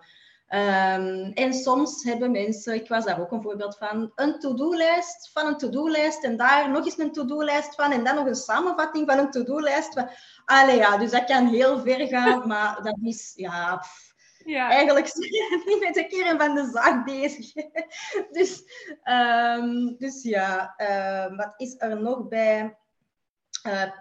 [0.49, 5.47] Um, en soms hebben mensen, ik was daar ook een voorbeeld van, een to-do-lijst van
[5.47, 9.19] een to-do-lijst en daar nog eens een to-do-lijst van en dan nog een samenvatting van
[9.19, 10.03] een to-do-lijst.
[10.45, 13.83] Allee ja, dus dat kan heel ver gaan, maar dat is, ja,
[14.45, 14.69] ja.
[14.69, 17.53] Eigenlijk zijn we niet met de kern van de zaak bezig.
[18.37, 18.63] dus,
[19.03, 22.77] um, dus ja, uh, wat is er nog bij?
[23.67, 23.91] Uh,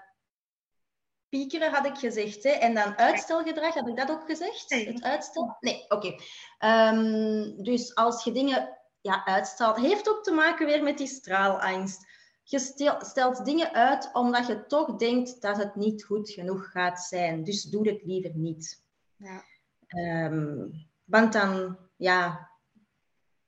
[1.29, 2.43] piekeren had ik gezegd.
[2.43, 2.51] Hè?
[2.51, 4.71] En dan uitstelgedrag, had ik dat ook gezegd?
[4.71, 4.87] Nee.
[4.87, 5.57] Het uitstel?
[5.61, 6.17] Nee, oké.
[6.59, 6.93] Okay.
[6.95, 12.13] Um, dus als je dingen ja, uitstelt, heeft ook te maken weer met die straalangst.
[12.43, 12.59] Je
[12.99, 17.45] stelt dingen uit omdat je toch denkt dat het niet goed genoeg gaat zijn.
[17.45, 18.83] Dus doe het liever niet.
[19.17, 19.45] Ja.
[19.89, 20.71] Um,
[21.05, 22.51] want dan, ja,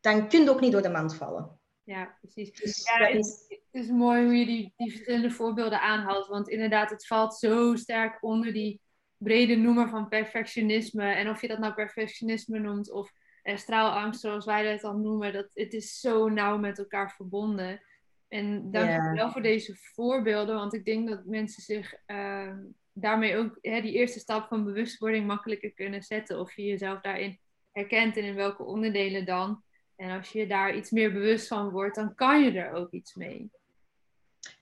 [0.00, 1.60] dan kun je ook niet door de mand vallen.
[1.82, 2.52] Ja, precies.
[2.52, 6.26] Dus Ja, het, is- het is mooi hoe je die, die verschillende voorbeelden aanhaalt.
[6.26, 8.80] Want inderdaad, het valt zo sterk onder die
[9.16, 11.04] brede noemer van perfectionisme.
[11.12, 13.12] En of je dat nou perfectionisme noemt of
[13.42, 17.80] eh, straalangst, zoals wij dat dan noemen, dat, het is zo nauw met elkaar verbonden.
[18.28, 22.56] En dank je wel voor deze voorbeelden, want ik denk dat mensen zich eh,
[22.98, 26.40] daarmee ook hè, die eerste stap van bewustwording makkelijker kunnen zetten.
[26.40, 27.38] Of je jezelf daarin
[27.72, 29.62] herkent en in welke onderdelen dan.
[29.96, 33.14] En als je daar iets meer bewust van wordt, dan kan je er ook iets
[33.14, 33.50] mee.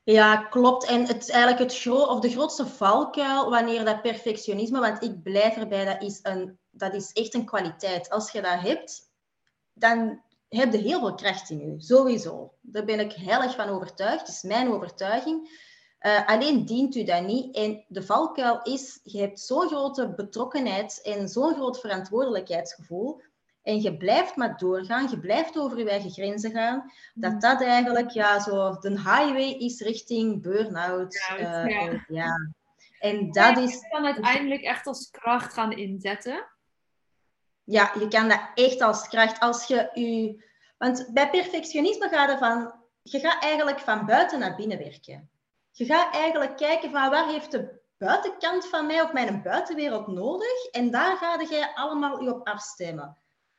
[0.05, 0.87] Ja, klopt.
[0.87, 5.85] En het eigenlijk het of de grootste valkuil wanneer dat perfectionisme, want ik blijf erbij,
[5.85, 8.11] dat is, een, dat is echt een kwaliteit.
[8.11, 9.11] Als je dat hebt,
[9.73, 12.55] dan heb je heel veel kracht in je, sowieso.
[12.61, 15.63] Daar ben ik heilig van overtuigd, dat is mijn overtuiging.
[16.05, 17.57] Eh, alleen dient u dat niet.
[17.57, 23.23] En de valkuil is, je hebt zo'n grote betrokkenheid en zo'n groot verantwoordelijkheidsgevoel.
[23.63, 28.11] En je blijft maar doorgaan, je blijft over je eigen grenzen gaan dat dat eigenlijk
[28.11, 31.15] ja, zo de highway is richting burn-out.
[31.15, 31.89] Ja, eh, ja.
[31.89, 32.51] en, ja.
[32.99, 36.47] En dat is, Je kan uiteindelijk echt als kracht gaan inzetten.
[37.65, 40.45] ja, je kan dat echt als kracht, als je je...
[40.79, 45.29] Want bij perfectionisme gaat van, je gaat eigenlijk van buiten naar binnen werken.
[45.77, 50.65] Je gaat eigenlijk kijken van waar heeft de buitenkant van mij of mijn buitenwereld nodig
[50.71, 53.19] en daar ga je allemaal je op afstemmen.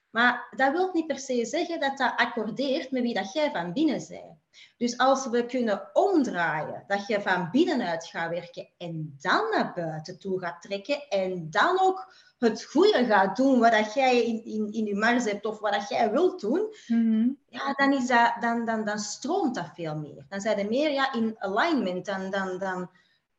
[0.09, 3.73] Maar dat wil niet per se zeggen dat dat accordeert met wie dat jij van
[3.73, 4.39] binnen bent.
[4.77, 10.19] Dus als we kunnen omdraaien, dat je van binnenuit gaat werken en dan naar buiten
[10.19, 14.71] toe gaat trekken en dan ook het goede gaat doen wat dat jij in, in,
[14.71, 16.75] in je mars hebt of wat dat jij wilt doen,
[17.49, 20.25] ja, dan, is dat, dan, dan, dan stroomt dat veel meer.
[20.29, 22.89] Dan zijn er meer ja, in alignment, dan, dan, dan,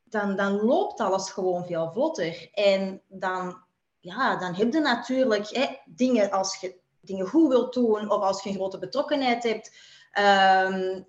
[0.05, 2.49] dan, dan loopt alles gewoon veel vlotter.
[2.53, 3.59] En dan,
[3.99, 8.43] ja, dan heb je natuurlijk hè, dingen als je dingen goed wilt doen of als
[8.43, 9.73] je een grote betrokkenheid hebt.
[10.13, 11.03] ehm,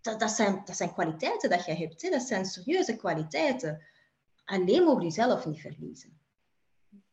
[0.00, 2.02] dat, dat, zijn, dat zijn kwaliteiten dat je hebt.
[2.02, 2.10] Hè.
[2.10, 3.82] Dat zijn serieuze kwaliteiten.
[4.44, 6.17] Alleen mogen je zelf niet verliezen.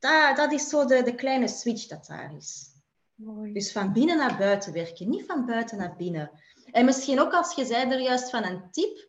[0.06, 2.74] Dat, dat is zo de, de kleine switch dat daar is.
[3.16, 3.54] Mooi.
[3.54, 6.32] Dus van binnen naar buiten werken, niet van buiten naar binnen.
[6.72, 9.08] En misschien ook als je zei er juist van een tip.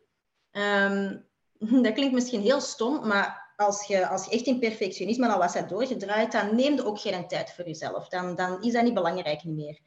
[0.51, 1.17] ehm,
[1.83, 5.53] dat klinkt misschien heel stom, maar als je, als je echt in perfectionisme al wat
[5.53, 8.09] hebt doorgedraaid, dan neem je ook geen tijd voor jezelf.
[8.09, 9.79] Dan, dan is dat niet belangrijk niet meer.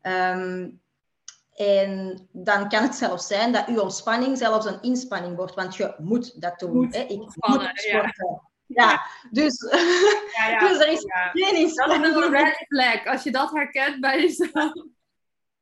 [0.00, 0.70] Ehm,
[1.54, 5.94] en dan kan het zelfs zijn dat je ontspanning zelfs een inspanning wordt, want je
[5.98, 6.74] moet dat doen.
[6.76, 7.02] Moet hè?
[7.02, 7.98] Ik ontspannen, moet ja.
[7.98, 8.47] sporten.
[8.68, 9.60] Ja, dus,
[10.36, 10.58] Ja, ja.
[10.68, 12.04] dus er is geen Dat is inspanning.
[12.16, 13.06] een red flag.
[13.06, 14.72] Als je dat herkent bij jezelf.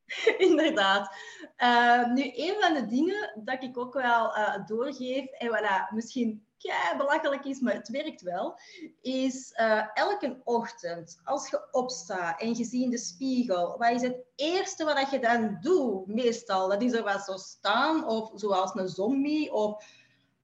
[0.49, 1.15] Inderdaad.
[1.57, 5.91] Eh, nu, een van de dingen dat ik ook wel eh, doorgeef, en wat dat
[5.91, 8.59] misschien kei belachelijk is, maar het werkt wel,
[9.01, 14.03] is eh, elke ochtend als je opstaat en je ziet in de spiegel, wat is
[14.03, 16.07] het eerste wat dat je dan doet?
[16.07, 19.85] Meestal, dat is er wat zo staan, of zoals een zombie, of...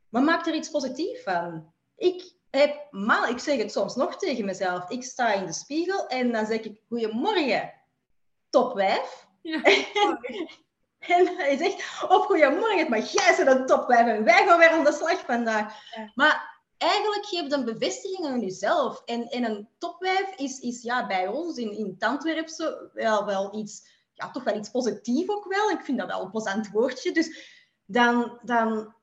[0.09, 1.73] Maar maak er iets positiefs van.
[1.97, 6.07] Ik heb, maar ik zeg het soms nog tegen mezelf, ik sta in de spiegel
[6.07, 7.73] en dan zeg ik, goedemorgen,
[8.51, 9.27] topwijf.
[9.43, 9.61] Ja.
[11.03, 14.85] En hij zegt, op goedemorgen, maar jij bent een topwijf en wij gaan weer aan
[14.85, 15.75] de slag vandaag.
[15.95, 16.13] Ja.
[16.15, 19.03] Maar eigenlijk geeft een bevestiging aan jezelf.
[19.05, 23.59] En, en een topwijf is, is ja, bij ons in, in het Antwerpse wel, wel
[23.59, 25.71] iets, ja, toch wel iets positiefs ook wel.
[25.71, 27.13] Ik vind dat wel een plezant woordje.
[27.13, 28.95] Dus dan, dan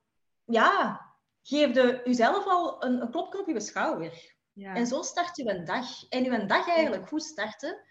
[0.45, 1.01] ja,
[1.49, 4.37] geef je jezelf al een, een klopje op je schouder.
[4.53, 4.75] Ja.
[4.75, 6.07] En zo start je een dag.
[6.09, 7.81] En je dag eigenlijk goed starten,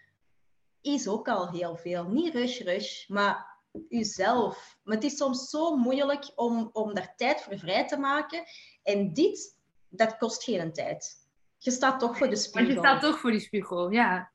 [0.81, 2.03] is ook al heel veel.
[2.03, 3.57] Niet rush, rush, maar
[3.89, 4.77] jezelf.
[4.83, 8.43] Maar het is soms zo moeilijk om, om daar tijd voor vrij te maken.
[8.83, 9.57] En dit,
[9.89, 11.27] dat kost geen tijd.
[11.57, 12.73] Je staat toch voor de spiegel.
[12.73, 14.31] je staat toch voor die spiegel, ja.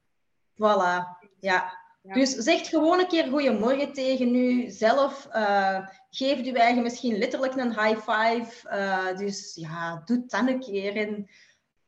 [0.55, 1.84] Voilà, ja.
[2.07, 2.15] Ja.
[2.15, 5.29] Dus zeg gewoon een keer goeiemorgen tegen jezelf.
[5.33, 8.69] Uh, geef je eigen misschien letterlijk een high five.
[8.69, 10.97] Uh, dus ja, doe dat een keer.
[10.97, 11.29] En,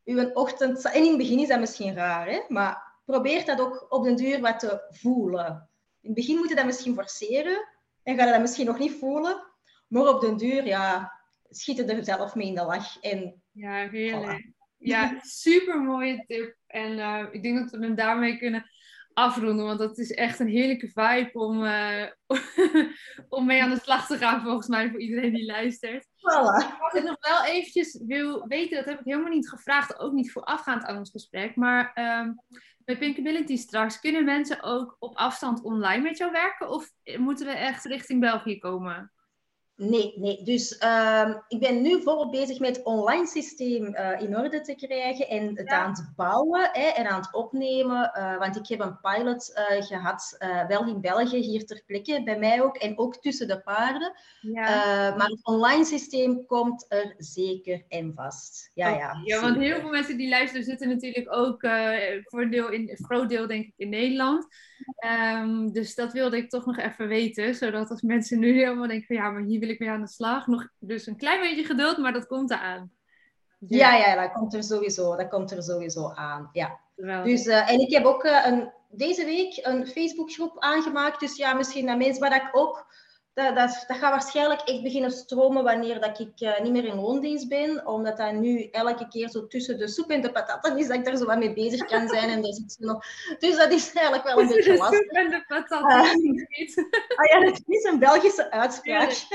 [0.05, 0.85] uw ochtend...
[0.85, 2.41] en in het begin is dat misschien raar, hè?
[2.49, 5.69] maar probeer dat ook op den duur wat te voelen.
[6.01, 7.69] In het begin moet je dat misschien forceren
[8.03, 9.43] en ga je dat misschien nog niet voelen.
[9.89, 11.12] Maar op den duur, ja,
[11.51, 13.01] schiet je er zelf mee in de lach.
[13.01, 14.53] En, Ja, heerlijk.
[14.79, 16.57] Ja, super mooie tip.
[16.67, 18.71] En uh, ik denk dat we hem daarmee kunnen
[19.17, 22.07] afronden, want dat is echt een heerlijke vibe om, uh,
[23.37, 26.05] om mee aan de slag te gaan, volgens mij, voor iedereen die luistert.
[26.05, 26.79] Voilà.
[26.81, 30.33] Wat ik nog wel eventjes wil weten, dat heb ik helemaal niet gevraagd, ook niet
[30.33, 32.41] voorafgaand aan ons gesprek, maar um,
[32.85, 37.53] bij Pinkability straks, kunnen mensen ook op afstand online met jou werken of moeten we
[37.53, 39.12] echt richting België komen?
[39.77, 40.43] Nee, nee.
[40.43, 44.74] Dus ehm, ik ben nu volop bezig met het online systeem uh, in orde te
[44.74, 48.12] krijgen en het aan het bouwen hè, en aan het opnemen.
[48.16, 50.37] Uh, want ik heb een pilot uh, gehad,
[50.68, 54.12] wel in België, hier ter plekke, bij mij ook, en ook tussen de paarden.
[54.41, 55.14] Ja.
[55.16, 58.70] maar het online systeem komt er zeker en vast.
[58.74, 61.61] Ja, ja, ja want heel veel mensen die luisteren zitten natuurlijk ook
[62.22, 64.47] voor een deel in, groot deel denk ik in Nederland.
[65.07, 69.07] Um, dus dat wilde ik toch nog even weten, zodat als mensen nu helemaal denken
[69.07, 70.47] van ja, maar hier wil ik mee aan de slag.
[70.47, 72.91] Nog, dus een klein beetje geduld, maar dat komt eraan.
[73.59, 76.51] Dus ja, ja, dat komt er sowieso, dat komt er sowieso aan.
[76.53, 76.81] Ja.
[77.24, 81.20] Dus, uh, en ik heb ook uh, een, deze week een Facebookgroep aangemaakt.
[81.20, 82.87] Dus ja, misschien dat mensen waar ik ook
[83.37, 87.01] dat, dat, dat, gaat waarschijnlijk echt beginnen stromen wanneer dat ik uh, niet meer in
[87.01, 87.87] loondienst ben.
[87.87, 91.05] Omdat dat nu elke keer zo tussen de soep en de patatten is, dat ik
[91.05, 92.30] daar zo wat mee bezig kan zijn.
[92.30, 93.05] En dus, nog...
[93.39, 94.99] dus dat is eigenlijk wel een beetje lastig.
[94.99, 95.91] soep en de patatten.
[95.91, 96.76] Uh,
[97.16, 99.26] ah ja, dat is een Belgische uitspraak.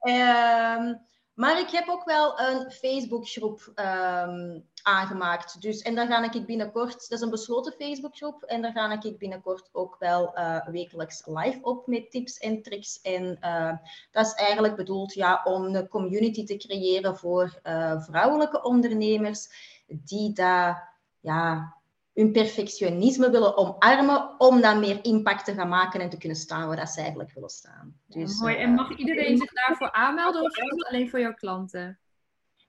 [0.00, 1.00] um,
[1.42, 5.62] maar ik heb ook wel een Facebookgroep um, aangemaakt.
[5.62, 9.18] Dus, en daar ga ik binnenkort, dat is een besloten Facebookgroep, en daar ga ik
[9.18, 13.00] binnenkort ook wel uh, wekelijks live op met tips en tricks.
[13.00, 13.72] En uh,
[14.10, 19.48] dat is eigenlijk bedoeld ja, om een community te creëren voor uh, vrouwelijke ondernemers
[19.86, 21.74] die daar ja,
[22.14, 26.66] hun perfectionisme willen omarmen om dan meer impact te gaan maken en te kunnen staan
[26.66, 28.00] waar dat ze eigenlijk willen staan.
[28.06, 28.56] Dus, mooi.
[28.56, 30.56] En mag iedereen zich daarvoor aanmelden of
[30.88, 31.98] alleen voor jouw klanten?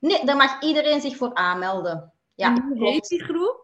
[0.05, 2.13] Nee, daar mag iedereen zich voor aanmelden.
[2.35, 3.63] Ja, hoe heet die groep?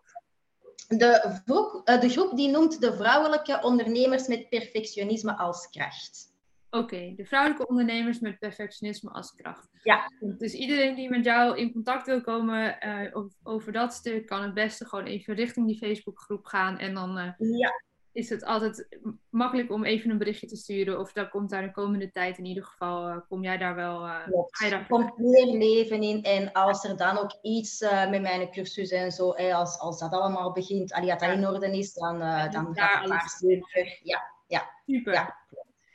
[0.88, 6.30] De groep, eh, de groep die noemt de vrouwelijke ondernemers met perfectionisme als kracht.
[6.70, 9.70] Oké, de vrouwelijke ondernemers met perfectionisme als kracht.
[9.84, 10.12] Ja.
[10.20, 12.78] Dus iedereen die met jou in contact wil komen
[13.14, 16.78] uh, over dat stuk, kan het beste gewoon even richting die Facebookgroep gaan.
[16.78, 17.72] En dan uh, ja
[18.14, 18.88] is het altijd
[19.30, 21.00] makkelijk om even een berichtje te sturen.
[21.00, 24.06] Of dan komt daar de komende tijd in ieder geval, uh, kom jij daar wel...
[24.06, 24.16] Uh,
[24.50, 26.24] ga je daar komt meer leven in.
[26.24, 30.00] En als er dan ook iets uh, met mijn cursus en zo, eh, als, als
[30.00, 32.20] dat allemaal begint, allee, dat dat in orde is, dan,
[32.52, 34.00] dan gaat het terug.
[34.04, 34.70] Ja, ja.
[34.86, 35.14] Super.
[35.14, 35.40] Ja.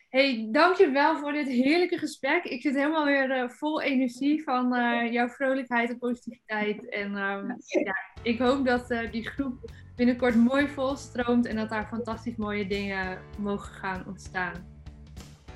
[0.09, 2.45] Hey, dankjewel voor dit heerlijke gesprek.
[2.45, 4.69] Ik zit helemaal weer vol energie van
[5.11, 6.89] jouw vrolijkheid en positiviteit.
[6.89, 7.47] En ehm,
[7.85, 13.18] ja, ik hoop dat die groep binnenkort mooi volstroomt en dat daar fantastisch mooie dingen
[13.38, 14.53] mogen gaan ontstaan.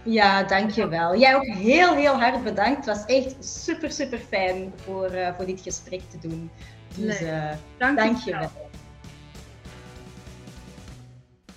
[0.03, 1.17] Ja, dankjewel.
[1.17, 2.87] Jij ook heel, heel hard bedankt.
[2.87, 6.51] Het was echt super, super fijn voor, uh, voor dit gesprek te doen.
[6.97, 8.51] Dus uh, Dank dankjewel.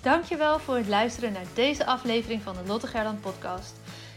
[0.00, 3.74] Dankjewel voor het luisteren naar deze aflevering van de Lotte Gerland podcast.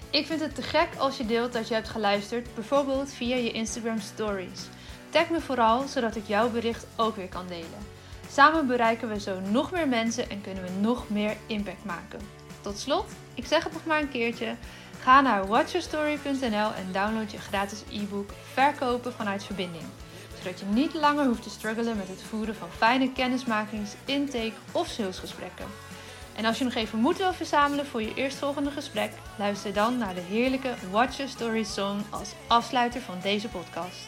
[0.09, 3.51] Ik vind het te gek als je deelt dat je hebt geluisterd, bijvoorbeeld via je
[3.51, 4.67] Instagram stories.
[5.09, 7.96] Tag me vooral, zodat ik jouw bericht ook weer kan delen.
[8.31, 12.19] Samen bereiken we zo nog meer mensen en kunnen we nog meer impact maken.
[12.61, 14.55] Tot slot, ik zeg het nog maar een keertje.
[15.01, 19.83] Ga naar watchyourstory.nl en download je gratis e-book Verkopen vanuit verbinding.
[20.37, 24.87] Zodat je niet langer hoeft te struggelen met het voeren van fijne kennismakings, intake of
[24.87, 25.65] salesgesprekken.
[26.35, 30.15] En als je nog even moed wil verzamelen voor je eerstvolgende gesprek, luister dan naar
[30.15, 34.07] de heerlijke Watch Your Story song als afsluiter van deze podcast.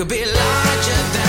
[0.00, 1.19] could be larger than